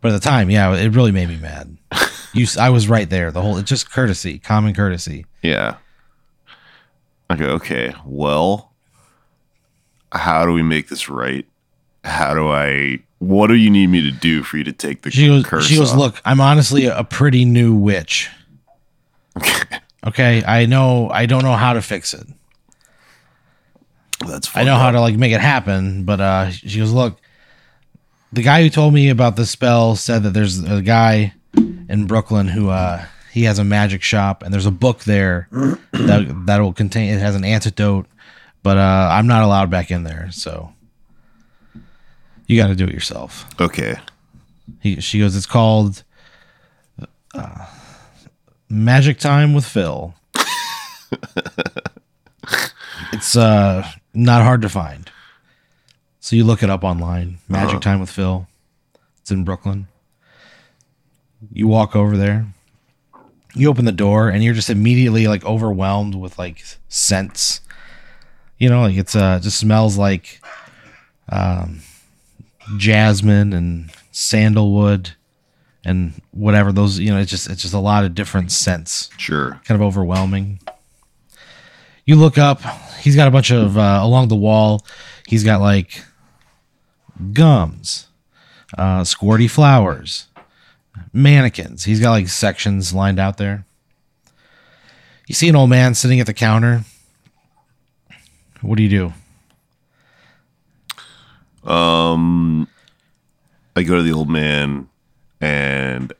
But 0.00 0.12
at 0.12 0.20
the 0.20 0.28
time, 0.28 0.50
yeah, 0.50 0.74
it 0.74 0.88
really 0.90 1.12
made 1.12 1.28
me 1.28 1.36
mad. 1.36 1.76
You, 2.34 2.46
I 2.60 2.68
was 2.68 2.86
right 2.86 3.08
there. 3.08 3.30
The 3.30 3.40
whole, 3.40 3.56
it's 3.56 3.68
just 3.68 3.90
courtesy, 3.90 4.38
common 4.38 4.74
courtesy. 4.74 5.24
Yeah. 5.42 5.76
I 7.30 7.36
go, 7.36 7.46
okay, 7.52 7.94
well, 8.04 8.65
how 10.16 10.44
do 10.46 10.52
we 10.52 10.62
make 10.62 10.88
this 10.88 11.08
right? 11.08 11.46
How 12.04 12.34
do 12.34 12.48
I, 12.48 13.00
what 13.18 13.48
do 13.48 13.54
you 13.54 13.70
need 13.70 13.88
me 13.88 14.00
to 14.02 14.10
do 14.10 14.42
for 14.42 14.56
you 14.58 14.64
to 14.64 14.72
take 14.72 15.02
the 15.02 15.10
She 15.10 15.26
goes, 15.26 15.44
curse 15.44 15.66
she 15.66 15.76
goes, 15.76 15.92
off? 15.92 15.98
look, 15.98 16.22
I'm 16.24 16.40
honestly 16.40 16.86
a, 16.86 17.02
pretty 17.04 17.44
new 17.44 17.74
witch. 17.74 18.30
Okay. 19.36 19.78
Okay, 20.06 20.44
I 20.44 20.66
know, 20.66 21.10
I 21.10 21.26
don't 21.26 21.42
know 21.42 21.54
how 21.54 21.72
to 21.72 21.82
fix 21.82 22.14
it. 22.14 22.26
That's 24.26 24.46
fine. 24.46 24.62
I 24.62 24.64
know 24.66 24.76
how 24.76 24.92
to 24.92 25.00
like 25.00 25.16
make 25.16 25.32
it 25.32 25.40
happen, 25.40 26.04
but 26.04 26.20
uh, 26.20 26.50
she 26.50 26.78
goes, 26.78 26.92
look, 26.92 27.20
the 28.32 28.42
guy 28.42 28.62
who 28.62 28.70
told 28.70 28.94
me 28.94 29.08
about 29.08 29.36
the 29.36 29.44
spell 29.46 29.96
said 29.96 30.22
that 30.22 30.30
there's 30.30 30.62
a 30.62 30.80
guy 30.82 31.34
in 31.54 32.06
Brooklyn 32.06 32.48
who 32.48 32.68
uh 32.70 33.04
he 33.32 33.44
has 33.44 33.58
a 33.58 33.64
magic 33.64 34.02
shop 34.02 34.42
and 34.42 34.52
there's 34.52 34.66
a 34.66 34.70
book 34.70 35.04
there 35.04 35.48
that 35.92 36.42
that 36.46 36.60
will 36.60 36.72
contain 36.72 37.12
it 37.14 37.18
has 37.20 37.34
an 37.34 37.44
antidote, 37.44 38.06
but 38.66 38.78
uh 38.78 39.08
I'm 39.12 39.28
not 39.28 39.44
allowed 39.44 39.70
back 39.70 39.92
in 39.92 40.02
there, 40.02 40.28
so 40.32 40.72
you 42.48 42.60
got 42.60 42.66
to 42.66 42.74
do 42.74 42.84
it 42.84 42.92
yourself. 42.92 43.48
Okay. 43.60 43.94
He, 44.80 45.00
she 45.00 45.20
goes, 45.20 45.36
it's 45.36 45.46
called 45.46 46.02
uh, 47.32 47.66
Magic 48.68 49.20
Time 49.20 49.54
with 49.54 49.64
Phil. 49.64 50.14
it's 53.12 53.36
uh 53.36 53.88
not 54.12 54.42
hard 54.42 54.62
to 54.62 54.68
find. 54.68 55.12
So 56.18 56.34
you 56.34 56.42
look 56.42 56.64
it 56.64 56.68
up 56.68 56.82
online. 56.82 57.38
Magic 57.48 57.68
Uh-huh. 57.68 57.78
Time 57.78 58.00
with 58.00 58.10
Phil. 58.10 58.48
It's 59.20 59.30
in 59.30 59.44
Brooklyn. 59.44 59.86
You 61.52 61.68
walk 61.68 61.94
over 61.94 62.16
there. 62.16 62.46
You 63.54 63.70
open 63.70 63.84
the 63.84 63.92
door 63.92 64.28
and 64.28 64.42
you're 64.42 64.54
just 64.54 64.70
immediately 64.70 65.28
like 65.28 65.44
overwhelmed 65.44 66.16
with 66.16 66.36
like 66.36 66.64
scents. 66.88 67.60
You 68.58 68.68
know, 68.70 68.82
like 68.82 68.96
it's 68.96 69.14
uh 69.14 69.38
just 69.40 69.58
smells 69.58 69.98
like 69.98 70.40
um 71.28 71.80
jasmine 72.76 73.52
and 73.52 73.90
sandalwood 74.12 75.10
and 75.84 76.20
whatever 76.32 76.72
those 76.72 76.98
you 76.98 77.10
know 77.10 77.18
it's 77.18 77.30
just 77.30 77.48
it's 77.50 77.62
just 77.62 77.74
a 77.74 77.78
lot 77.78 78.04
of 78.04 78.14
different 78.14 78.50
scents 78.50 79.08
Sure. 79.18 79.60
kind 79.64 79.80
of 79.80 79.86
overwhelming 79.86 80.58
you 82.04 82.16
look 82.16 82.38
up 82.38 82.60
he's 83.00 83.14
got 83.14 83.28
a 83.28 83.30
bunch 83.30 83.52
of 83.52 83.78
uh, 83.78 84.00
along 84.02 84.28
the 84.28 84.36
wall 84.36 84.84
he's 85.28 85.44
got 85.44 85.60
like 85.60 86.02
gums, 87.32 88.08
uh, 88.76 89.00
squirty 89.02 89.50
flowers, 89.50 90.28
mannequins. 91.12 91.84
He's 91.84 92.00
got 92.00 92.10
like 92.10 92.28
sections 92.28 92.92
lined 92.92 93.18
out 93.18 93.36
there. 93.36 93.64
You 95.26 95.34
see 95.34 95.48
an 95.48 95.56
old 95.56 95.70
man 95.70 95.94
sitting 95.94 96.20
at 96.20 96.26
the 96.26 96.34
counter. 96.34 96.84
What 98.66 98.76
do 98.78 98.82
you 98.82 99.12
do? 101.64 101.70
Um, 101.70 102.68
I 103.74 103.82
go 103.82 103.96
to 103.96 104.02
the 104.02 104.12
old 104.12 104.28
man 104.28 104.88
and 105.40 106.12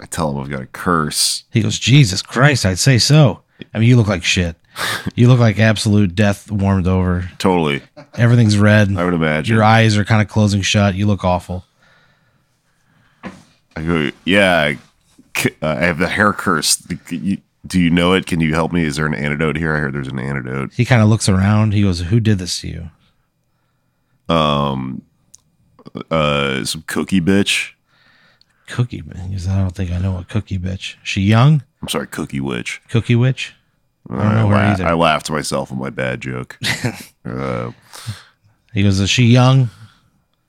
I 0.00 0.06
tell 0.06 0.30
him 0.30 0.38
I've 0.38 0.50
got 0.50 0.62
a 0.62 0.66
curse. 0.66 1.44
He 1.50 1.60
goes, 1.62 1.78
Jesus 1.78 2.22
Christ, 2.22 2.66
I'd 2.66 2.78
say 2.78 2.98
so. 2.98 3.42
I 3.72 3.78
mean, 3.78 3.88
you 3.88 3.96
look 3.96 4.08
like 4.08 4.24
shit. 4.24 4.56
You 5.14 5.28
look 5.28 5.40
like 5.40 5.58
absolute 5.58 6.14
death 6.14 6.50
warmed 6.50 6.86
over. 6.86 7.28
Totally, 7.36 7.82
Everything's 8.14 8.56
red. 8.56 8.96
I 8.96 9.04
would 9.04 9.12
imagine. 9.12 9.54
Your 9.54 9.62
eyes 9.62 9.98
are 9.98 10.06
kind 10.06 10.22
of 10.22 10.28
closing 10.28 10.62
shut. 10.62 10.94
You 10.94 11.06
look 11.06 11.22
awful. 11.22 11.66
I 13.76 13.82
go, 13.82 14.10
yeah, 14.24 14.72
I, 15.60 15.74
have 15.74 15.98
the 15.98 16.08
hair 16.08 16.32
curse. 16.32 16.82
You- 17.10 17.42
Do 17.66 17.80
you 17.80 17.90
know 17.90 18.12
it? 18.12 18.26
Can 18.26 18.40
you 18.40 18.54
help 18.54 18.72
me? 18.72 18.84
Is 18.84 18.96
there 18.96 19.06
an 19.06 19.14
antidote 19.14 19.56
here? 19.56 19.74
I 19.74 19.78
heard 19.78 19.94
there's 19.94 20.08
an 20.08 20.18
antidote. 20.18 20.72
He 20.74 20.84
kind 20.84 21.00
of 21.02 21.08
looks 21.08 21.28
around. 21.28 21.72
He 21.74 21.82
goes, 21.82 22.00
Who 22.00 22.18
did 22.20 22.38
this 22.38 22.60
to 22.60 22.68
you? 22.68 22.90
Um, 24.34 25.02
uh, 26.10 26.64
some 26.64 26.84
cookie 26.86 27.20
bitch. 27.20 27.72
Cookie. 28.66 29.02
bitch. 29.02 29.48
I 29.48 29.58
don't 29.58 29.74
think 29.74 29.90
I 29.90 29.98
know 29.98 30.18
a 30.18 30.24
cookie 30.24 30.58
bitch. 30.58 30.96
She 31.02 31.20
young? 31.22 31.62
I'm 31.82 31.88
sorry, 31.88 32.06
cookie 32.06 32.40
witch. 32.40 32.80
Cookie 32.88 33.16
witch? 33.16 33.54
I 34.08 34.16
don't 34.16 34.26
I, 34.26 34.34
know 34.34 34.48
her 34.48 34.54
la- 34.54 34.60
either. 34.72 34.86
I 34.86 34.92
laughed 34.94 35.26
to 35.26 35.32
myself 35.32 35.70
at 35.70 35.78
my 35.78 35.90
bad 35.90 36.20
joke. 36.20 36.58
uh, 37.24 37.70
He 38.72 38.82
goes, 38.82 38.98
Is 39.00 39.10
she 39.10 39.24
young? 39.24 39.70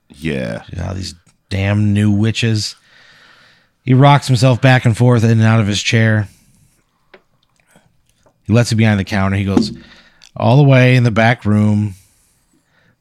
yeah. 0.08 0.62
Ah, 0.78 0.94
these 0.94 1.14
damn 1.50 1.92
new 1.92 2.10
witches. 2.10 2.76
He 3.84 3.92
rocks 3.94 4.26
himself 4.26 4.60
back 4.62 4.84
and 4.84 4.96
forth 4.96 5.22
in 5.24 5.30
and 5.30 5.42
out 5.42 5.60
of 5.60 5.66
his 5.66 5.82
chair. 5.82 6.28
He 8.44 8.52
lets 8.52 8.72
it 8.72 8.76
behind 8.76 9.00
the 9.00 9.04
counter. 9.04 9.36
He 9.36 9.44
goes 9.44 9.72
all 10.36 10.56
the 10.56 10.62
way 10.68 10.96
in 10.96 11.02
the 11.04 11.10
back 11.10 11.44
room. 11.44 11.94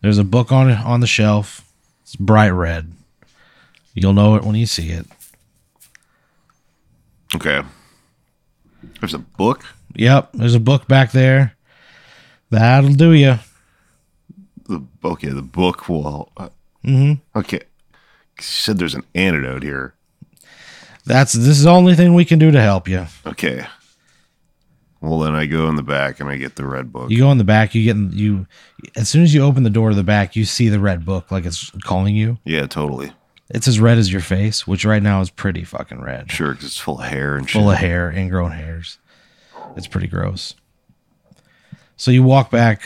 There's 0.01 0.17
a 0.17 0.23
book 0.23 0.51
on 0.51 0.71
on 0.71 0.99
the 0.99 1.07
shelf. 1.07 1.61
It's 2.03 2.15
bright 2.15 2.49
red. 2.49 2.91
You'll 3.93 4.13
know 4.13 4.35
it 4.35 4.43
when 4.43 4.55
you 4.55 4.65
see 4.65 4.89
it. 4.89 5.05
Okay. 7.35 7.61
There's 8.99 9.13
a 9.13 9.19
book. 9.19 9.63
Yep, 9.95 10.31
there's 10.33 10.55
a 10.55 10.59
book 10.59 10.87
back 10.87 11.11
there. 11.11 11.55
That'll 12.49 12.93
do 12.93 13.13
you. 13.13 13.39
The 14.67 14.83
okay, 15.03 15.29
the 15.29 15.41
book 15.41 15.87
will. 15.89 16.31
Uh, 16.37 16.49
Mhm. 16.85 17.21
Okay. 17.35 17.61
You 18.37 18.43
said 18.43 18.77
there's 18.77 18.95
an 18.95 19.05
antidote 19.15 19.63
here. 19.63 19.93
That's 21.05 21.31
this 21.33 21.47
is 21.47 21.63
the 21.63 21.69
only 21.71 21.95
thing 21.95 22.13
we 22.13 22.25
can 22.25 22.39
do 22.39 22.51
to 22.51 22.61
help 22.61 22.87
you. 22.89 23.05
Okay. 23.25 23.65
Well, 25.03 25.19
then 25.19 25.35
I 25.35 25.45
go 25.47 25.67
in 25.67 25.75
the 25.75 25.83
back 25.83 26.21
and 26.21 26.29
I 26.29 26.37
get 26.37 26.55
the 26.55 26.65
red 26.65 26.93
book. 26.93 27.11
You 27.11 27.17
go 27.17 27.31
in 27.31 27.37
the 27.37 27.43
back. 27.43 27.75
You 27.75 27.83
get 27.83 27.97
in, 27.97 28.11
you 28.13 28.47
as 28.95 29.09
soon 29.09 29.21
as 29.23 29.33
you 29.33 29.41
open 29.43 29.63
the 29.63 29.69
door 29.69 29.89
to 29.89 29.95
the 29.95 30.01
back, 30.03 30.35
you 30.37 30.45
see 30.45 30.69
the 30.69 30.79
red 30.79 31.03
book 31.05 31.29
like 31.29 31.43
it's 31.45 31.71
calling 31.83 32.15
you. 32.15 32.37
yeah, 32.45 32.65
totally. 32.67 33.11
It's 33.49 33.67
as 33.67 33.81
red 33.81 33.97
as 33.97 34.09
your 34.11 34.21
face, 34.21 34.65
which 34.65 34.85
right 34.85 35.03
now 35.03 35.19
is 35.19 35.29
pretty 35.29 35.65
fucking 35.65 36.01
red. 36.01 36.31
Sure, 36.31 36.51
because 36.53 36.65
it's 36.67 36.77
full 36.79 37.01
of 37.01 37.05
hair 37.07 37.35
and 37.35 37.47
Full 37.49 37.63
shit. 37.63 37.73
of 37.73 37.77
hair, 37.79 38.09
ingrown 38.11 38.51
hairs. 38.51 38.97
It's 39.75 39.87
pretty 39.87 40.07
gross. 40.07 40.55
So 41.97 42.09
you 42.09 42.23
walk 42.23 42.49
back, 42.49 42.81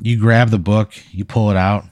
you 0.00 0.18
grab 0.18 0.48
the 0.48 0.58
book, 0.58 0.92
you 1.12 1.26
pull 1.26 1.50
it 1.50 1.56
out, 1.58 1.84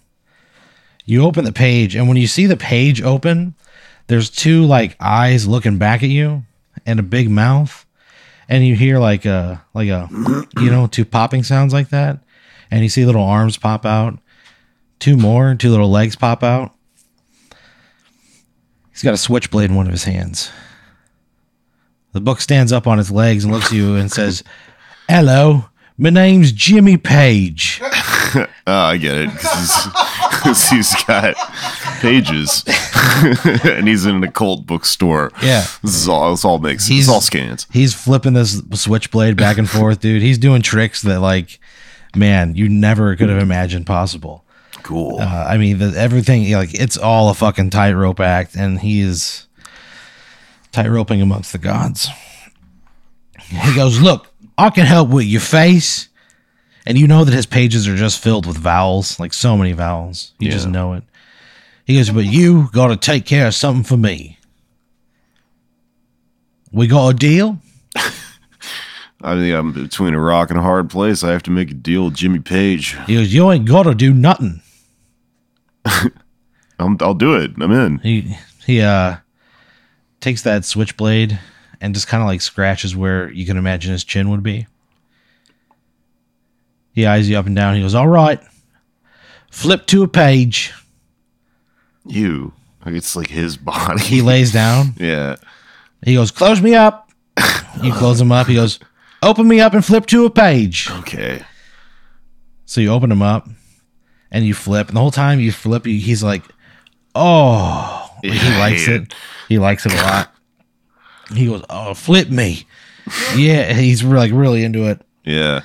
you 1.05 1.23
open 1.25 1.45
the 1.45 1.53
page, 1.53 1.95
and 1.95 2.09
when 2.09 2.17
you 2.17 2.27
see 2.27 2.47
the 2.47 2.57
page 2.57 3.03
open, 3.03 3.55
there's 4.07 4.31
two 4.31 4.65
like 4.65 4.97
eyes 4.99 5.47
looking 5.47 5.77
back 5.79 6.03
at 6.03 6.09
you 6.09 6.45
and 6.87 6.99
a 6.99 7.03
big 7.03 7.29
mouth. 7.31 7.82
And 8.53 8.67
you 8.67 8.77
hear 8.77 8.99
like 8.99 9.25
a 9.25 9.65
like 9.73 9.89
a 9.89 10.11
you 10.59 10.71
know, 10.71 10.87
two 10.87 11.07
popping 11.07 11.43
sounds 11.43 11.73
like 11.73 11.89
that. 11.89 12.19
And 12.71 12.83
you 12.83 12.91
see 12.91 13.07
little 13.07 13.25
arms 13.25 13.57
pop 13.57 13.87
out. 13.87 14.19
Two 14.99 15.17
more, 15.17 15.55
two 15.55 15.71
little 15.71 15.91
legs 15.91 16.17
pop 16.17 16.43
out. 16.43 16.75
He's 18.91 19.03
got 19.03 19.15
a 19.15 19.17
switchblade 19.17 19.71
in 19.71 19.77
one 19.77 19.87
of 19.87 19.93
his 19.93 20.05
hands. 20.05 20.51
The 22.13 22.21
book 22.21 22.43
stands 22.43 22.73
up 22.73 22.87
on 22.87 23.01
its 23.01 23.11
legs 23.11 23.45
and 23.45 23.55
looks 23.55 23.69
at 23.69 23.73
you 23.73 23.95
and 23.95 24.13
says, 24.13 24.45
Hello, 25.09 25.65
my 25.97 26.11
name's 26.11 26.53
Jimmy 26.53 26.99
Page. 26.99 27.81
Oh, 28.67 28.73
I 28.73 28.97
get 28.97 29.17
it. 29.17 29.31
'cause 29.31 29.89
he's, 30.45 30.71
he's 30.71 31.05
got 31.05 31.35
pages, 32.01 32.65
and 33.65 33.89
he's 33.89 34.07
in 34.07 34.17
an 34.17 34.25
occult 34.25 34.67
bookstore. 34.67 35.33
Yeah. 35.43 35.67
This 35.83 35.97
is 35.97 36.09
all. 36.09 36.31
This 36.31 36.45
all 36.45 36.59
makes. 36.59 36.87
He's- 36.87 37.09
all 37.09 37.21
scans. 37.21 37.67
He's 37.73 37.93
flipping 37.95 38.33
this 38.35 38.63
switchblade 38.75 39.37
back 39.37 39.59
and 39.59 39.69
forth, 39.69 40.01
dude. 40.01 40.23
He's 40.23 40.39
doing 40.39 40.63
tricks 40.63 41.03
that, 41.03 41.21
like, 41.21 41.59
man, 42.15 42.55
you 42.55 42.69
never 42.69 43.15
could 43.17 43.29
have 43.29 43.43
imagined 43.43 43.87
possible. 43.87 44.45
Cool. 44.85 45.19
Uh, 45.21 45.25
I 45.49 45.59
mean, 45.59 45.79
the, 45.79 45.95
everything, 45.97 46.51
like, 46.53 46.73
it's 46.75 46.97
all 46.97 47.29
a 47.31 47.35
fucking 47.35 47.71
tightrope 47.71 48.21
act, 48.21 48.55
and 48.57 48.81
he 48.81 49.01
is 49.01 49.47
tightroping 50.73 51.23
amongst 51.23 51.53
the 51.53 51.59
gods. 51.59 52.09
He 53.41 53.75
goes, 53.75 54.01
Look, 54.01 54.29
I 54.57 54.71
can 54.71 54.87
help 54.87 55.09
with 55.11 55.27
your 55.27 55.41
face. 55.41 56.09
And 56.87 56.99
you 56.99 57.07
know 57.07 57.25
that 57.25 57.33
his 57.35 57.47
pages 57.47 57.87
are 57.87 57.97
just 57.97 58.21
filled 58.21 58.47
with 58.47 58.57
vowels, 58.57 59.21
like 59.21 59.33
so 59.33 59.57
many 59.57 59.73
vowels. 59.73 60.33
You 60.39 60.51
just 60.51 60.69
know 60.69 60.95
it. 60.95 61.05
He 61.85 61.97
goes, 61.97 62.11
But 62.11 62.25
you 62.25 62.69
got 62.73 62.89
to 62.89 62.97
take 62.97 63.25
care 63.25 63.47
of 63.47 63.55
something 63.55 63.85
for 63.85 63.97
me. 63.97 64.39
We 66.73 66.87
got 66.87 67.09
a 67.09 67.15
deal? 67.15 67.59
I 69.25 69.35
think 69.37 69.55
I'm 69.55 69.73
between 69.73 70.15
a 70.15 70.21
rock 70.21 70.51
and 70.51 70.59
a 70.59 70.63
hard 70.63 70.91
place. 70.91 71.23
I 71.23 71.31
have 71.31 71.43
to 71.45 71.51
make 71.51 71.71
a 71.71 71.75
deal 71.75 72.07
with 72.07 72.15
Jimmy 72.15 72.41
Page. 72.41 72.97
He 73.07 73.15
goes, 73.15 73.33
You 73.33 73.51
ain't 73.51 73.69
got 73.69 73.85
to 73.85 73.95
do 73.95 74.13
nothing. 74.13 74.63
I'm, 75.85 76.97
I'll 77.01 77.15
do 77.15 77.35
it. 77.35 77.53
I'm 77.61 77.71
in. 77.71 77.99
He 77.99 78.37
he 78.67 78.81
uh 78.81 79.17
takes 80.21 80.43
that 80.43 80.65
switchblade 80.65 81.39
and 81.81 81.95
just 81.95 82.07
kind 82.09 82.23
of 82.23 82.29
like 82.29 82.41
scratches 82.41 82.97
where 82.97 83.31
you 83.31 83.45
can 83.45 83.57
imagine 83.57 83.93
his 83.93 84.05
chin 84.05 84.31
would 84.31 84.43
be. 84.43 84.67
He 86.93 87.07
eyes 87.07 87.29
you 87.29 87.37
up 87.37 87.47
and 87.47 87.57
down. 87.57 87.75
He 87.75 87.83
goes, 87.83 87.95
"All 87.95 88.09
right, 88.09 88.41
flip 89.51 89.87
to 89.89 90.03
a 90.03 90.09
page." 90.09 90.73
You. 92.05 92.53
It's 92.85 93.15
like 93.15 93.29
his 93.29 93.57
body. 93.57 94.03
He 94.03 94.23
lays 94.23 94.53
down. 94.53 94.95
yeah. 94.99 95.37
He 96.05 96.15
goes, 96.15 96.31
"Close 96.31 96.61
me 96.61 96.75
up." 96.75 97.11
You 97.83 97.93
close 97.95 98.21
him 98.21 98.33
up. 98.33 98.47
He 98.47 98.55
goes, 98.55 98.79
"Open 99.23 99.47
me 99.47 99.61
up 99.61 99.73
and 99.75 99.85
flip 99.85 100.07
to 100.07 100.25
a 100.25 100.31
page." 100.31 100.91
Okay. 100.91 101.43
So 102.67 102.81
you 102.81 102.91
open 102.91 103.13
him 103.13 103.23
up 103.23 103.49
and 104.31 104.45
you 104.45 104.55
flip, 104.55 104.89
and 104.89 104.97
the 104.97 105.01
whole 105.01 105.11
time 105.11 105.41
you 105.41 105.53
flip, 105.53 105.85
he's 105.85 106.23
like, 106.23 106.43
"Oh." 107.15 108.09
Like, 108.25 108.33
he 108.33 108.59
likes 108.59 108.89
yeah. 108.89 108.95
it. 108.95 109.15
He 109.49 109.59
likes 109.59 109.87
it 109.87 109.93
a 109.93 109.97
lot. 109.97 110.29
He 111.35 111.47
goes, 111.47 111.63
"Oh, 111.71 111.95
flip 111.95 112.29
me." 112.29 112.67
Yeah, 113.35 113.73
he's 113.73 114.05
like 114.05 114.33
really 114.33 114.65
into 114.65 114.87
it. 114.89 115.01
Yeah. 115.25 115.63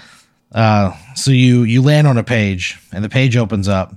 Uh, 0.52 0.96
so 1.16 1.32
you 1.32 1.64
you 1.64 1.82
land 1.82 2.08
on 2.08 2.18
a 2.18 2.24
page, 2.24 2.80
and 2.92 3.04
the 3.04 3.10
page 3.10 3.36
opens 3.36 3.68
up, 3.68 3.94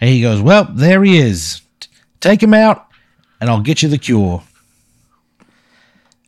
and 0.00 0.10
he 0.10 0.20
goes, 0.20 0.40
"Well, 0.40 0.64
there 0.64 1.02
he 1.04 1.18
is. 1.18 1.62
Take 2.20 2.42
him 2.42 2.54
out, 2.54 2.86
and 3.40 3.48
I'll 3.48 3.60
get 3.60 3.82
you 3.82 3.88
the 3.88 3.98
cure." 3.98 4.42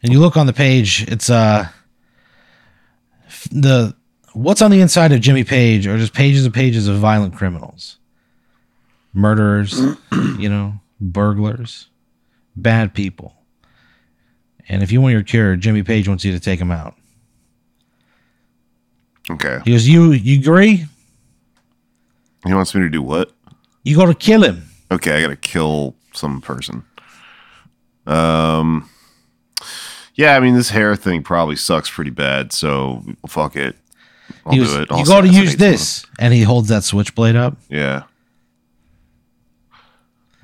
And 0.02 0.12
you 0.12 0.20
look 0.20 0.36
on 0.36 0.46
the 0.46 0.52
page. 0.52 1.04
It's 1.08 1.28
uh 1.28 1.68
the 3.50 3.94
what's 4.32 4.62
on 4.62 4.70
the 4.70 4.80
inside 4.80 5.12
of 5.12 5.20
Jimmy 5.20 5.44
Page 5.44 5.86
are 5.86 5.98
just 5.98 6.12
pages 6.12 6.44
and 6.44 6.54
pages 6.54 6.88
of 6.88 6.98
violent 6.98 7.34
criminals, 7.34 7.98
murderers, 9.12 9.80
you 10.38 10.48
know, 10.48 10.74
burglars, 11.00 11.88
bad 12.54 12.94
people. 12.94 13.34
And 14.68 14.82
if 14.82 14.90
you 14.90 15.00
want 15.00 15.12
your 15.12 15.22
cure, 15.22 15.56
Jimmy 15.56 15.82
Page 15.82 16.08
wants 16.08 16.24
you 16.24 16.32
to 16.32 16.40
take 16.40 16.60
him 16.60 16.70
out. 16.70 16.94
Okay. 19.30 19.60
He 19.64 19.72
goes, 19.72 19.88
"You 19.88 20.12
you 20.12 20.38
agree? 20.40 20.86
He 22.44 22.54
wants 22.54 22.74
me 22.74 22.82
to 22.82 22.88
do 22.88 23.02
what? 23.02 23.32
You 23.82 23.96
got 23.96 24.06
to 24.06 24.14
kill 24.14 24.42
him." 24.44 24.62
Okay, 24.90 25.18
I 25.18 25.22
gotta 25.22 25.36
kill 25.36 25.94
some 26.12 26.40
person. 26.40 26.84
Um. 28.06 28.88
Yeah, 30.14 30.34
I 30.36 30.40
mean 30.40 30.54
this 30.54 30.70
hair 30.70 30.96
thing 30.96 31.22
probably 31.22 31.56
sucks 31.56 31.90
pretty 31.90 32.10
bad. 32.10 32.52
So 32.52 33.04
fuck 33.28 33.56
it. 33.56 33.76
I'll 34.46 34.52
He 34.52 34.58
do 34.58 34.80
it. 34.80 34.90
I'll 34.90 35.00
you 35.00 35.04
got 35.04 35.22
to 35.22 35.28
use 35.28 35.56
this, 35.56 36.06
and 36.18 36.32
he 36.32 36.42
holds 36.42 36.68
that 36.68 36.84
switchblade 36.84 37.36
up. 37.36 37.56
Yeah. 37.68 38.04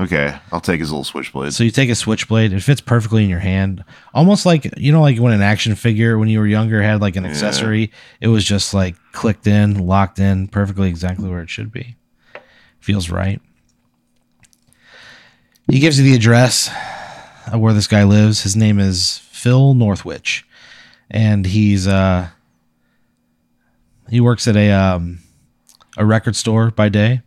Okay, 0.03 0.37
I'll 0.51 0.61
take 0.61 0.81
his 0.81 0.91
little 0.91 1.05
switchblade. 1.05 1.53
So 1.53 1.63
you 1.63 1.71
take 1.71 1.89
a 1.89 1.95
switchblade; 1.95 2.53
it 2.53 2.61
fits 2.61 2.81
perfectly 2.81 3.23
in 3.23 3.31
your 3.31 3.39
hand, 3.39 3.85
almost 4.13 4.45
like 4.45 4.77
you 4.77 4.91
know, 4.91 5.01
like 5.01 5.21
when 5.21 5.33
an 5.33 5.43
action 5.43 5.77
figure 5.77 6.19
when 6.19 6.29
you 6.29 6.41
were 6.41 6.47
younger 6.47 6.83
had 6.83 7.01
like 7.01 7.15
an 7.15 7.25
accessory. 7.25 7.93
It 8.21 8.27
was 8.27 8.45
just 8.45 8.75
like 8.75 8.97
clicked 9.13 9.47
in, 9.47 9.87
locked 9.87 10.19
in, 10.19 10.49
perfectly 10.49 10.89
exactly 10.89 11.29
where 11.29 11.41
it 11.41 11.51
should 11.51 11.71
be. 11.71 11.95
Feels 12.81 13.11
right. 13.11 13.41
He 15.71 15.79
gives 15.79 16.01
you 16.01 16.05
the 16.05 16.17
address 16.17 16.69
of 17.53 17.61
where 17.61 17.73
this 17.73 17.87
guy 17.87 18.03
lives. 18.03 18.43
His 18.43 18.57
name 18.57 18.81
is 18.81 19.19
Phil 19.31 19.73
Northwich, 19.73 20.45
and 21.13 21.47
he's 21.47 21.87
uh 21.87 22.29
he 24.11 24.21
works 24.21 24.49
at 24.49 24.57
a 24.57 24.73
um 24.73 25.21
a 25.97 26.05
record 26.05 26.35
store 26.35 26.73
by 26.73 26.89
day, 26.89 27.21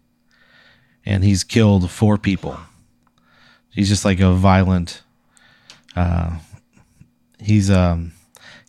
and 1.06 1.24
he's 1.24 1.44
killed 1.44 1.90
four 1.92 2.18
people. 2.18 2.58
He's 3.70 3.90
just 3.90 4.06
like 4.06 4.20
a 4.20 4.34
violent. 4.34 5.02
Uh, 5.96 6.38
he's 7.40 7.70
um 7.70 8.12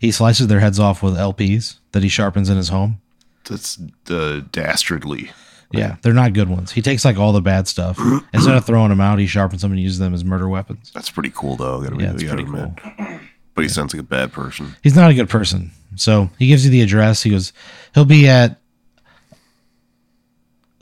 he 0.00 0.11
slices 0.11 0.47
their 0.49 0.61
heads 0.61 0.78
off 0.78 1.02
with 1.02 1.14
LPs 1.14 1.78
that 1.93 2.02
he 2.02 2.09
sharpens 2.09 2.49
in 2.50 2.57
his 2.57 2.69
home. 2.69 3.00
That's 3.49 3.78
uh, 4.11 4.43
dastardly. 4.52 5.31
Yeah, 5.73 5.97
they're 6.02 6.12
not 6.12 6.33
good 6.33 6.49
ones. 6.49 6.71
He 6.73 6.81
takes 6.81 7.05
like 7.05 7.19
all 7.19 7.33
the 7.33 7.40
bad 7.40 7.66
stuff. 7.66 7.99
Instead 8.33 8.57
of 8.57 8.64
throwing 8.64 8.90
them 8.90 9.00
out, 9.00 9.19
he 9.19 9.26
sharpens 9.26 9.62
them 9.62 9.73
and 9.73 9.81
uses 9.81 9.99
them 9.99 10.14
as 10.14 10.25
murder 10.25 10.49
weapons. 10.49 10.90
That's 10.95 11.11
pretty 11.11 11.31
cool, 11.35 11.57
though. 11.57 11.83
Gotta, 11.83 11.97
Yeah, 12.00 12.12
it's 12.12 12.23
gotta 12.23 12.45
pretty 12.45 12.50
cool. 12.50 13.21
But 13.55 13.62
he 13.62 13.69
sounds 13.69 13.93
like 13.93 14.00
a 14.00 14.05
bad 14.07 14.33
person. 14.33 14.76
He's 14.83 14.95
not 14.95 15.11
a 15.11 15.14
good 15.14 15.28
person. 15.28 15.73
So 15.97 16.31
he 16.38 16.47
gives 16.47 16.64
you 16.64 16.71
the 16.71 16.83
address. 16.83 17.23
He 17.23 17.31
goes, 17.31 17.52
he'll 17.95 18.05
be 18.05 18.28
at 18.28 18.61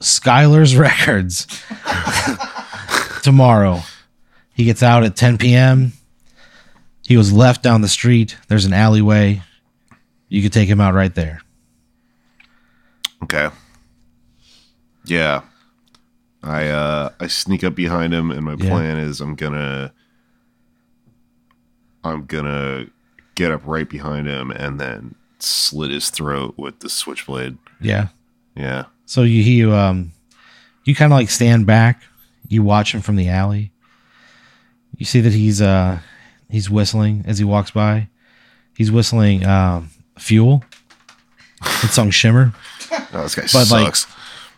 Skylar's 0.05 0.77
Records 0.77 1.47
tomorrow. 3.23 3.81
He 4.55 4.65
gets 4.65 4.83
out 4.83 5.03
at 5.05 5.17
10 5.17 5.39
p.m. 5.39 5.93
He 7.07 7.17
was 7.17 7.33
left 7.33 7.63
down 7.63 7.81
the 7.81 7.89
street. 7.89 8.37
There's 8.49 8.65
an 8.65 8.73
alleyway. 8.73 9.43
You 10.29 10.43
could 10.43 10.53
take 10.53 10.69
him 10.69 10.81
out 10.81 10.95
right 10.95 11.15
there. 11.15 11.41
Okay. 13.25 13.49
Yeah. 15.05 15.43
I 16.43 16.69
uh 16.69 17.11
I 17.21 17.27
sneak 17.27 17.65
up 17.65 17.75
behind 17.75 18.13
him 18.13 18.31
and 18.31 18.43
my 18.45 18.55
Yeah. 18.59 18.69
plan 18.71 18.99
is 18.99 19.21
I'm 19.21 19.35
gonna 19.35 19.93
I'm 22.03 22.27
gonna 22.27 22.87
get 23.35 23.51
up 23.51 23.63
right 23.65 23.89
behind 23.89 24.27
him 24.27 24.51
and 24.51 24.79
then 24.79 25.15
slit 25.39 25.91
his 25.91 26.11
throat 26.11 26.55
with 26.59 26.81
the 26.81 26.89
switchblade. 26.91 27.57
Yeah. 27.81 28.09
Yeah. 28.55 28.85
So 29.07 29.23
you 29.23 29.43
you 29.43 29.73
um 29.75 30.13
you 30.85 30.95
kind 30.95 31.13
of 31.13 31.19
like 31.19 31.31
stand 31.31 31.67
back. 31.67 32.03
You 32.49 32.63
watch 32.63 32.95
him 32.95 33.01
from 33.01 33.17
the 33.17 33.29
alley. 33.29 33.71
You 34.97 35.07
see 35.07 35.21
that 35.21 35.33
he's 35.33 35.61
uh 35.63 35.99
he's 36.51 36.71
whistling 36.71 37.25
as 37.27 37.39
he 37.39 37.45
walks 37.45 37.71
by. 37.71 38.09
He's 38.77 38.91
whistling 38.93 39.45
um 39.47 39.91
"Fuel." 40.19 40.65
The 41.61 41.89
song 41.89 42.11
"Shimmer," 42.11 42.53
Oh, 43.13 43.23
this 43.23 43.35
guy 43.35 43.43
But, 43.53 43.71
like, 43.71 43.97
sucks. 43.97 44.07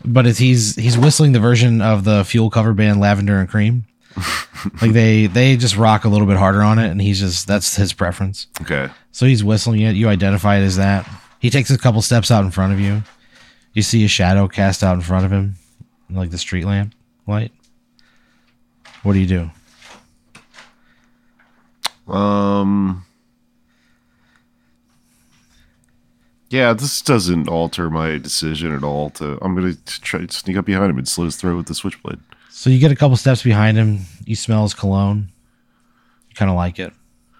but 0.05 0.27
it's, 0.27 0.39
he's 0.39 0.75
he's 0.75 0.99
whistling 0.99 1.33
the 1.33 1.41
version 1.41 1.81
of 1.81 2.05
the 2.05 2.25
Fuel 2.25 2.51
cover 2.51 2.73
band 2.75 3.01
"Lavender 3.01 3.39
and 3.39 3.49
Cream." 3.49 3.85
like 4.81 4.93
they 4.93 5.27
they 5.27 5.57
just 5.57 5.77
rock 5.77 6.05
a 6.05 6.09
little 6.09 6.27
bit 6.27 6.37
harder 6.37 6.63
on 6.63 6.79
it, 6.79 6.89
and 6.91 7.01
he's 7.01 7.21
just 7.21 7.47
that's 7.47 7.77
his 7.77 7.93
preference. 7.93 8.47
okay. 8.63 8.89
So 9.13 9.25
he's 9.27 9.45
whistling 9.45 9.81
it. 9.83 9.95
You 9.95 10.09
identify 10.09 10.57
it 10.57 10.65
as 10.65 10.77
that. 10.77 11.09
He 11.39 11.49
takes 11.51 11.71
a 11.71 11.79
couple 11.79 12.03
steps 12.03 12.31
out 12.31 12.45
in 12.45 12.51
front 12.51 12.73
of 12.73 12.81
you. 12.81 13.03
You 13.77 13.83
see 13.83 14.03
a 14.07 14.09
shadow 14.09 14.49
cast 14.49 14.83
out 14.83 14.95
in 14.95 15.03
front 15.03 15.27
of 15.27 15.31
him, 15.31 15.57
like 16.09 16.31
the 16.31 16.39
street 16.39 16.65
lamp 16.65 16.95
light. 17.27 17.53
What 19.03 19.13
do 19.13 19.19
you 19.19 19.51
do? 22.07 22.11
Um 22.11 23.05
Yeah, 26.49 26.73
this 26.73 27.03
doesn't 27.03 27.49
alter 27.49 27.91
my 27.91 28.17
decision 28.17 28.75
at 28.75 28.83
all 28.83 29.11
to 29.11 29.39
I'm 29.43 29.55
gonna 29.55 29.75
try 29.85 30.25
to 30.25 30.33
sneak 30.33 30.57
up 30.57 30.65
behind 30.65 30.89
him 30.91 30.97
and 30.97 31.07
slit 31.07 31.27
his 31.27 31.37
throat 31.37 31.59
with 31.59 31.67
the 31.67 31.75
switchblade. 31.75 32.21
So 32.49 32.71
you 32.71 32.79
get 32.79 32.93
a 32.93 32.97
couple 32.97 33.19
steps 33.19 33.43
behind 33.43 33.77
him. 33.77 34.07
You 34.25 34.37
smell 34.37 34.63
his 34.63 34.73
cologne. 34.73 35.29
You 36.31 36.35
kind 36.35 36.51
of 36.51 36.57
like 36.57 36.79
it. 36.79 36.95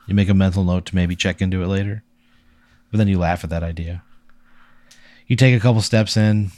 You 0.07 0.15
make 0.15 0.29
a 0.29 0.35
mental 0.35 0.65
note 0.65 0.85
to 0.85 0.95
maybe 0.95 1.17
check 1.17 1.41
into 1.41 1.63
it 1.63 1.67
later, 1.69 2.03
but 2.91 2.99
then 2.99 3.09
you 3.09 3.19
laugh 3.19 3.43
at 3.43 3.49
that 3.49 3.63
idea. 3.63 4.03
You 5.27 5.37
take 5.37 5.57
a 5.57 5.61
couple 5.61 5.81
steps 5.83 6.17
in. 6.17 6.51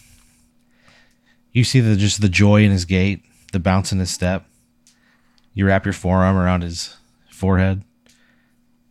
You 1.53 1.65
see 1.65 1.81
the 1.81 1.97
just 1.97 2.21
the 2.21 2.29
joy 2.29 2.63
in 2.63 2.71
his 2.71 2.85
gait, 2.85 3.23
the 3.53 3.59
bounce 3.59 3.93
in 3.93 3.99
his 3.99 4.11
step. 4.11 4.47
You 5.55 5.67
wrap 5.67 5.85
your 5.85 5.95
forearm 5.95 6.37
around 6.37 6.63
his 6.63 6.97
forehead, 7.31 7.83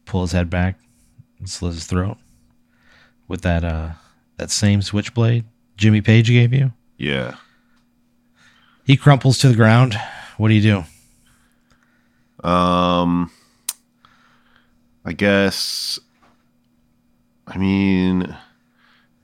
pull 0.06 0.22
his 0.22 0.32
head 0.32 0.50
back, 0.50 0.80
and 1.40 1.50
slit 1.50 1.74
his 1.74 1.86
throat 1.86 2.18
with 3.28 3.42
that 3.42 3.63
uh 3.63 3.92
that 4.38 4.50
same 4.50 4.82
switchblade 4.82 5.46
Jimmy 5.78 6.02
Page 6.02 6.28
gave 6.28 6.54
you. 6.54 6.74
Yeah. 6.98 7.36
He 8.84 8.98
crumples 8.98 9.38
to 9.40 9.50
the 9.50 9.56
ground. 9.56 10.00
What 10.38 10.48
do 10.48 10.56
you 10.56 10.84
do? 12.42 12.48
Um, 12.48 13.32
I 15.06 15.13
guess. 15.13 16.00
I 17.46 17.58
mean, 17.58 18.36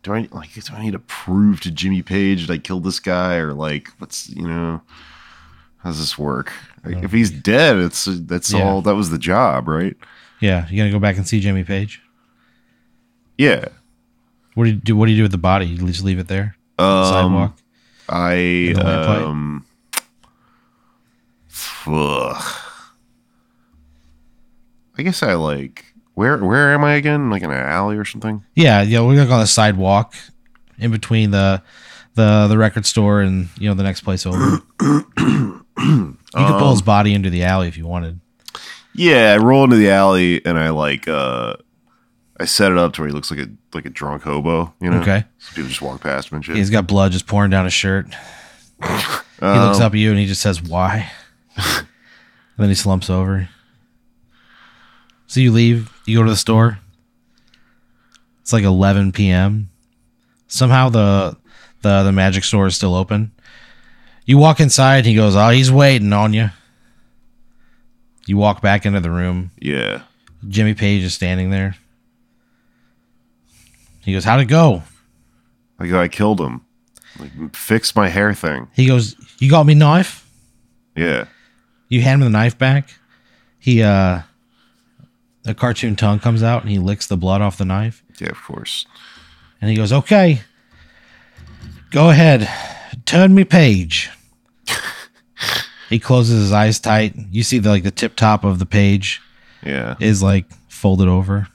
do 0.04 0.14
I 0.14 0.28
like? 0.32 0.54
Do 0.54 0.62
I 0.74 0.84
need 0.84 0.92
to 0.92 1.00
prove 1.00 1.62
to 1.62 1.72
Jimmy 1.72 2.02
Page 2.04 2.48
that 2.48 2.54
I 2.54 2.58
killed 2.58 2.84
this 2.84 3.00
guy, 3.00 3.36
or 3.38 3.54
like, 3.54 3.88
what's 3.98 4.30
you 4.30 4.48
know, 4.48 4.82
how 5.78 5.90
does 5.90 6.00
this 6.00 6.18
work? 6.18 6.52
Like, 6.86 7.02
if 7.04 7.12
he's 7.12 7.32
dead, 7.32 7.78
it's 7.78 8.06
that's 8.06 8.52
Yeah. 8.54 8.64
all. 8.64 8.82
That 8.82 8.96
was 8.96 9.10
the 9.10 9.18
job, 9.18 9.68
right? 9.68 9.96
Yeah, 10.40 10.68
you 10.70 10.78
gonna 10.78 10.92
go 10.92 11.00
back 11.00 11.16
and 11.18 11.28
see 11.28 11.40
Jimmy 11.40 11.64
Page? 11.64 12.02
Yeah. 13.38 13.66
What 14.56 14.66
do 14.66 14.72
you 14.72 14.76
do? 14.76 14.96
What 14.96 15.06
do 15.08 15.12
you 15.14 15.18
do 15.18 15.24
with 15.24 15.32
the 15.32 15.38
body? 15.38 15.66
You 15.66 15.78
just 15.88 16.04
leave 16.04 16.20
it 16.20 16.28
there, 16.28 16.58
Um, 16.78 17.06
sidewalk. 17.06 17.58
I 18.10 18.74
um. 18.78 19.66
Ugh. 21.88 22.56
I 24.98 25.02
guess 25.02 25.24
I 25.24 25.34
like. 25.34 25.93
Where 26.16 26.38
where 26.38 26.74
am 26.74 26.84
I 26.84 26.94
again? 26.94 27.30
Like 27.30 27.42
in 27.44 27.52
an 27.52 27.58
alley 27.58 27.98
or 27.98 28.06
something? 28.06 28.44
Yeah, 28.56 28.82
yeah. 28.84 29.02
We're 29.02 29.16
gonna 29.16 29.28
go 29.28 29.34
on 29.34 29.40
the 29.40 29.48
sidewalk, 29.48 30.14
in 30.78 30.92
between 30.92 31.32
the 31.32 31.62
the 32.16 32.48
the 32.48 32.58
record 32.58 32.86
store 32.86 33.22
and 33.22 33.50
you 33.58 33.68
know 33.68 33.74
the 33.74 33.84
next 33.84 34.02
place 34.02 34.26
over. 34.26 34.62
you 34.82 35.66
could 35.78 36.16
pull 36.34 36.72
his 36.72 36.82
Um, 36.82 36.86
body 36.86 37.14
into 37.14 37.30
the 37.30 37.44
alley 37.44 37.68
if 37.68 37.78
you 37.78 37.88
wanted. 37.88 38.20
Yeah, 38.96 39.34
I 39.34 39.38
roll 39.44 39.64
into 39.64 39.76
the 39.78 39.90
alley 39.90 40.46
and 40.46 40.58
I 40.60 40.70
like 40.70 41.08
uh 41.08 41.56
I 42.40 42.46
set 42.46 42.72
it 42.72 42.78
up 42.78 42.94
to 42.94 43.02
where 43.02 43.08
he 43.08 43.14
looks 43.14 43.32
like 43.32 43.40
a 43.40 43.48
like 43.74 43.86
a 43.86 43.90
drunk 43.90 44.24
hobo, 44.24 44.74
you 44.80 44.92
know. 44.92 45.02
Okay. 45.02 45.24
So 45.40 45.56
people 45.56 45.70
just 45.70 45.82
walk 45.82 46.02
past 46.02 46.30
him 46.32 46.36
and 46.38 46.46
shit. 46.46 46.56
He's 46.56 46.70
got 46.70 46.86
blood 46.88 47.12
just 47.12 47.26
pouring 47.26 47.50
down 47.50 47.66
his 47.66 47.74
shirt. 47.74 48.08
He 48.84 48.88
looks 48.90 49.24
Um, 49.42 49.82
up 49.82 49.94
at 49.94 49.98
you 50.00 50.12
and 50.12 50.20
he 50.20 50.26
just 50.28 50.42
says, 50.42 50.62
"Why?" 50.62 51.12
and 51.58 51.88
then 52.58 52.70
he 52.70 52.76
slumps 52.76 53.10
over. 53.10 53.50
So 55.34 55.40
you 55.40 55.52
leave. 55.52 55.92
You 56.06 56.20
go 56.20 56.24
to 56.24 56.30
the 56.30 56.38
store. 56.38 56.78
It's 58.42 58.54
like 58.54 58.64
11 58.64 59.14
p.m. 59.14 59.72
Somehow 60.46 60.90
the 60.90 61.36
the 61.82 62.04
the 62.04 62.12
magic 62.12 62.44
store 62.44 62.68
is 62.68 62.76
still 62.76 62.94
open. 62.94 63.32
You 64.26 64.38
walk 64.38 64.60
inside. 64.60 65.08
He 65.08 65.16
goes, 65.16 65.36
"Oh, 65.36 65.50
he's 65.50 65.72
waiting 65.72 66.14
on 66.14 66.36
you." 66.36 66.52
You 68.28 68.38
walk 68.38 68.62
back 68.62 68.86
into 68.86 69.00
the 69.00 69.10
room. 69.10 69.50
Yeah. 69.60 70.04
Jimmy 70.48 70.76
Page 70.76 71.02
is 71.02 71.16
standing 71.16 71.50
there. 71.50 71.78
He 74.02 74.14
goes, 74.14 74.26
"How'd 74.26 74.42
it 74.42 74.46
go?" 74.46 74.84
Like 75.80 75.92
I 75.94 76.10
killed 76.10 76.42
him. 76.42 76.62
Like 77.18 77.56
fix 77.56 77.96
my 77.96 78.08
hair 78.08 78.36
thing. 78.36 78.68
He 78.76 78.86
goes, 78.86 79.16
"You 79.40 79.50
got 79.50 79.66
me 79.66 79.74
knife." 79.74 80.30
Yeah. 80.96 81.26
You 81.90 82.04
hand 82.04 82.22
him 82.22 82.32
the 82.32 82.38
knife 82.38 82.56
back. 82.56 82.94
He 83.58 83.82
uh 83.82 84.22
a 85.46 85.54
cartoon 85.54 85.96
tongue 85.96 86.20
comes 86.20 86.42
out 86.44 86.62
and 86.62 86.72
he 86.72 86.80
licks 86.80 87.08
the 87.08 87.18
blood 87.18 87.42
off 87.42 87.58
the 87.58 87.66
knife. 87.66 88.04
Yeah, 88.20 88.30
of 88.30 88.42
course. 88.42 88.86
And 89.62 89.70
he 89.70 89.76
goes, 89.76 89.92
Okay. 89.94 90.42
Go 91.92 92.10
ahead. 92.10 92.50
Turn 93.06 93.36
me 93.36 93.44
page. 93.44 94.10
he 95.90 96.00
closes 96.00 96.42
his 96.44 96.52
eyes 96.52 96.80
tight. 96.80 97.14
You 97.32 97.44
see 97.44 97.60
the 97.60 97.70
like 97.70 97.84
the 97.84 97.92
tip 97.92 98.16
top 98.16 98.44
of 98.44 98.60
the 98.60 98.66
page 98.66 99.22
Yeah. 99.64 99.96
is 100.00 100.24
like 100.24 100.46
folded 100.70 101.08
over. 101.08 101.48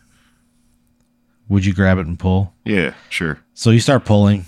Would 1.48 1.64
you 1.64 1.72
grab 1.74 1.98
it 1.98 2.06
and 2.06 2.18
pull? 2.18 2.52
Yeah, 2.64 2.94
sure. 3.08 3.40
So 3.54 3.70
you 3.70 3.80
start 3.80 4.04
pulling. 4.04 4.44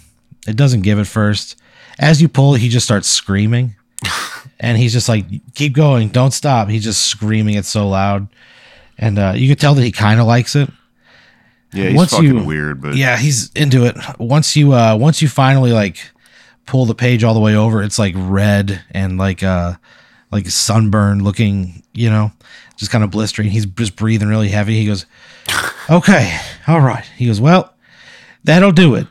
It 0.47 0.57
doesn't 0.57 0.83
give 0.83 0.99
at 0.99 1.07
first. 1.07 1.57
As 1.99 2.21
you 2.21 2.29
pull, 2.29 2.55
he 2.55 2.69
just 2.69 2.85
starts 2.87 3.09
screaming. 3.09 3.75
and 4.61 4.77
he's 4.79 4.93
just 4.93 5.09
like, 5.09 5.25
keep 5.55 5.73
going, 5.75 6.09
don't 6.09 6.33
stop. 6.33 6.69
He's 6.69 6.85
just 6.85 7.07
screaming 7.07 7.55
it 7.55 7.65
so 7.65 7.89
loud. 7.89 8.29
And 9.01 9.19
uh, 9.19 9.33
you 9.35 9.49
can 9.49 9.57
tell 9.57 9.75
that 9.75 9.83
he 9.83 9.91
kind 9.91 10.21
of 10.21 10.27
likes 10.27 10.55
it. 10.55 10.71
Yeah, 11.73 11.89
he's 11.89 11.97
Once 11.97 12.11
fucking 12.13 12.39
you- 12.39 12.45
weird, 12.45 12.81
but 12.83 12.95
Yeah, 12.97 13.17
he's 13.17 13.51
into 13.55 13.85
it. 13.87 13.97
Once 14.19 14.55
you 14.57 14.73
uh 14.75 14.97
once 14.97 15.23
you 15.23 15.29
finally 15.29 15.73
like 15.73 15.99
pull 16.67 16.85
the 16.87 16.95
page 16.95 17.25
all 17.25 17.33
the 17.35 17.41
way 17.41 17.55
over, 17.57 17.83
it's 17.83 17.99
like 17.99 18.15
red 18.17 18.83
and 18.91 19.19
like 19.19 19.43
uh 19.43 19.75
like 20.31 20.49
sunburn 20.49 21.25
looking, 21.25 21.83
you 21.95 22.11
know, 22.11 22.31
just 22.77 22.91
kind 22.93 23.03
of 23.03 23.11
blistering. 23.11 23.49
He's 23.51 23.67
just 23.67 23.97
breathing 23.97 24.29
really 24.29 24.49
heavy. 24.49 24.79
He 24.79 24.87
goes, 24.87 25.07
"Okay, 25.91 26.39
all 26.69 26.81
right." 26.81 27.05
He 27.17 27.27
goes, 27.27 27.41
"Well, 27.41 27.73
that'll 28.45 28.73
do 28.73 28.95
it." 28.97 29.07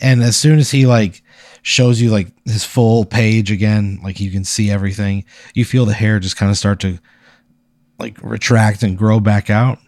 And 0.00 0.22
as 0.22 0.36
soon 0.36 0.58
as 0.58 0.70
he 0.70 0.86
like 0.86 1.22
shows 1.62 2.00
you 2.00 2.10
like 2.10 2.28
his 2.46 2.64
full 2.64 3.04
page 3.04 3.50
again. 3.52 4.00
Like 4.02 4.18
you 4.20 4.30
can 4.30 4.44
see 4.44 4.70
everything. 4.70 5.24
You 5.54 5.64
feel 5.64 5.84
the 5.86 5.92
hair 5.92 6.18
just 6.20 6.36
kind 6.36 6.50
of 6.50 6.56
start 6.56 6.80
to 6.80 6.98
like 8.00 8.16
retract 8.22 8.82
and 8.82 8.96
grow 8.98 9.20
back 9.20 9.50
out. 9.50 9.78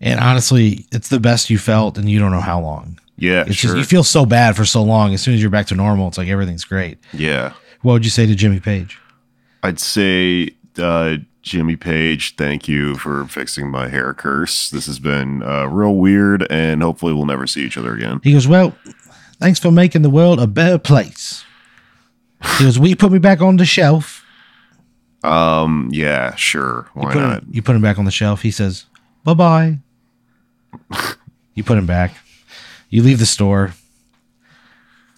And 0.00 0.18
honestly, 0.20 0.86
it's 0.92 1.08
the 1.08 1.20
best 1.20 1.50
you 1.50 1.58
felt, 1.58 1.98
and 1.98 2.08
you 2.08 2.18
don't 2.18 2.30
know 2.32 2.40
how 2.40 2.60
long. 2.60 2.98
Yeah, 3.16 3.44
It's 3.46 3.56
sure. 3.56 3.70
just 3.72 3.76
you 3.78 3.84
feel 3.84 4.04
so 4.04 4.24
bad 4.24 4.56
for 4.56 4.64
so 4.64 4.82
long. 4.82 5.12
As 5.12 5.20
soon 5.20 5.34
as 5.34 5.42
you're 5.42 5.50
back 5.50 5.66
to 5.66 5.74
normal, 5.74 6.08
it's 6.08 6.16
like 6.18 6.28
everything's 6.28 6.64
great. 6.64 6.98
yeah. 7.12 7.52
What 7.82 7.94
would 7.94 8.04
you 8.04 8.10
say 8.10 8.26
to 8.26 8.34
Jimmy 8.34 8.60
Page? 8.60 8.98
I'd 9.62 9.80
say 9.80 10.50
uh, 10.78 11.16
Jimmy 11.42 11.76
Page, 11.76 12.36
thank 12.36 12.68
you 12.68 12.94
for 12.96 13.24
fixing 13.26 13.70
my 13.70 13.88
hair 13.88 14.12
curse. 14.12 14.68
This 14.70 14.84
has 14.86 14.98
been 14.98 15.42
uh, 15.42 15.66
real 15.66 15.96
weird, 15.96 16.46
and 16.50 16.82
hopefully 16.82 17.14
we'll 17.14 17.24
never 17.26 17.46
see 17.46 17.62
each 17.64 17.78
other 17.78 17.94
again. 17.94 18.20
He 18.22 18.32
goes, 18.32 18.46
Well, 18.46 18.74
thanks 19.38 19.58
for 19.58 19.70
making 19.70 20.02
the 20.02 20.10
world 20.10 20.40
a 20.40 20.46
better 20.46 20.78
place. 20.78 21.42
He 22.58 22.64
goes, 22.64 22.78
Will 22.78 22.88
you 22.88 22.96
put 22.96 23.12
me 23.12 23.18
back 23.18 23.40
on 23.40 23.56
the 23.56 23.64
shelf? 23.66 24.19
Um, 25.22 25.88
yeah, 25.92 26.34
sure, 26.36 26.88
why 26.94 27.12
Put 27.12 27.20
not? 27.20 27.42
him, 27.42 27.48
you 27.52 27.62
put 27.62 27.76
him 27.76 27.82
back 27.82 27.98
on 27.98 28.04
the 28.06 28.10
shelf. 28.10 28.42
He 28.42 28.50
says, 28.50 28.86
Bye 29.22 29.34
bye. 29.34 29.78
you 31.54 31.62
put 31.62 31.76
him 31.78 31.86
back. 31.86 32.14
You 32.88 33.02
leave 33.02 33.18
the 33.18 33.26
store. 33.26 33.74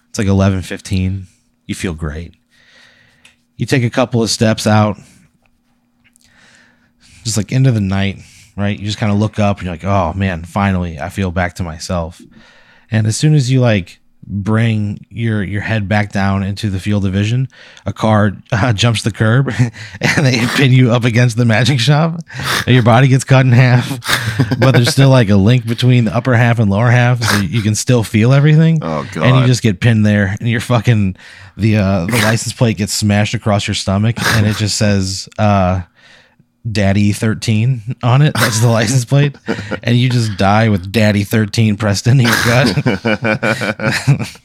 It's 0.09 0.19
like 0.19 0.27
eleven 0.27 0.61
fifteen. 0.61 1.27
You 1.65 1.75
feel 1.75 1.93
great. 1.93 2.33
You 3.55 3.65
take 3.65 3.83
a 3.83 3.89
couple 3.89 4.21
of 4.21 4.29
steps 4.29 4.67
out, 4.67 4.97
just 7.23 7.37
like 7.37 7.51
into 7.51 7.71
the 7.71 7.79
night, 7.81 8.19
right? 8.57 8.77
You 8.77 8.85
just 8.85 8.97
kind 8.97 9.11
of 9.11 9.17
look 9.19 9.39
up 9.39 9.57
and 9.57 9.65
you're 9.65 9.73
like, 9.73 9.85
oh 9.85 10.13
man, 10.13 10.43
finally, 10.43 10.99
I 10.99 11.09
feel 11.09 11.31
back 11.31 11.55
to 11.55 11.63
myself. 11.63 12.21
And 12.91 13.07
as 13.07 13.15
soon 13.15 13.33
as 13.33 13.49
you 13.51 13.61
like 13.61 13.99
bring 14.25 15.05
your 15.09 15.43
your 15.43 15.61
head 15.61 15.87
back 15.87 16.11
down 16.11 16.43
into 16.43 16.69
the 16.69 16.79
field 16.79 17.05
of 17.05 17.13
vision, 17.13 17.47
a 17.85 17.93
car 17.93 18.37
uh, 18.51 18.73
jumps 18.73 19.03
the 19.03 19.11
curb 19.11 19.49
and 20.01 20.25
they 20.25 20.45
pin 20.55 20.71
you 20.71 20.91
up 20.91 21.03
against 21.03 21.37
the 21.37 21.45
magic 21.45 21.79
shop. 21.79 22.19
And 22.65 22.73
your 22.73 22.83
body 22.83 23.07
gets 23.07 23.23
cut 23.23 23.45
in 23.45 23.51
half, 23.51 23.99
but 24.59 24.71
there's 24.71 24.91
still 24.91 25.09
like 25.09 25.29
a 25.29 25.35
link 25.35 25.65
between 25.67 26.05
the 26.05 26.15
upper 26.15 26.33
half 26.35 26.59
and 26.59 26.69
lower 26.69 26.89
half, 26.89 27.21
so 27.23 27.37
you 27.41 27.61
can 27.61 27.75
still 27.75 28.03
feel 28.03 28.33
everything. 28.33 28.79
Oh, 28.81 29.07
god 29.13 29.23
And 29.23 29.37
you 29.39 29.47
just 29.47 29.61
get 29.61 29.79
pinned 29.79 30.05
there, 30.05 30.35
and 30.39 30.49
you're 30.49 30.59
fucking 30.61 31.15
the 31.57 31.77
uh, 31.77 32.05
the 32.05 32.17
license 32.23 32.53
plate 32.53 32.77
gets 32.77 32.93
smashed 32.93 33.33
across 33.33 33.67
your 33.67 33.75
stomach, 33.75 34.15
and 34.19 34.45
it 34.47 34.55
just 34.57 34.77
says. 34.77 35.27
uh 35.37 35.83
Daddy 36.69 37.11
13 37.11 37.97
on 38.03 38.21
it. 38.21 38.33
That's 38.35 38.61
the 38.61 38.69
license 38.69 39.05
plate. 39.05 39.35
And 39.83 39.97
you 39.97 40.09
just 40.09 40.37
die 40.37 40.69
with 40.69 40.91
Daddy 40.91 41.23
13 41.25 41.75
pressed 41.75 42.07
into 42.07 42.23
your 42.23 42.31
gut. 42.45 42.83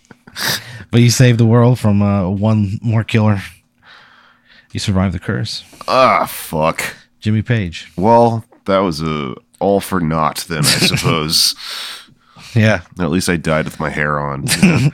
but 0.90 1.00
you 1.00 1.10
saved 1.10 1.38
the 1.38 1.46
world 1.46 1.78
from 1.78 2.02
uh, 2.02 2.28
one 2.28 2.78
more 2.82 3.04
killer. 3.04 3.40
You 4.72 4.80
survived 4.80 5.14
the 5.14 5.20
curse. 5.20 5.62
Ah, 5.86 6.26
fuck. 6.26 6.82
Jimmy 7.20 7.42
Page. 7.42 7.92
Well, 7.96 8.44
that 8.64 8.78
was 8.78 9.00
a 9.00 9.34
all 9.60 9.80
for 9.80 10.00
naught 10.00 10.44
then, 10.48 10.58
I 10.60 10.62
suppose. 10.68 11.54
Yeah. 12.54 12.82
At 12.98 13.10
least 13.10 13.28
I 13.28 13.36
died 13.36 13.64
with 13.64 13.78
my 13.80 13.90
hair 13.90 14.18
on. 14.18 14.46
you 14.62 14.68
know? 14.68 14.90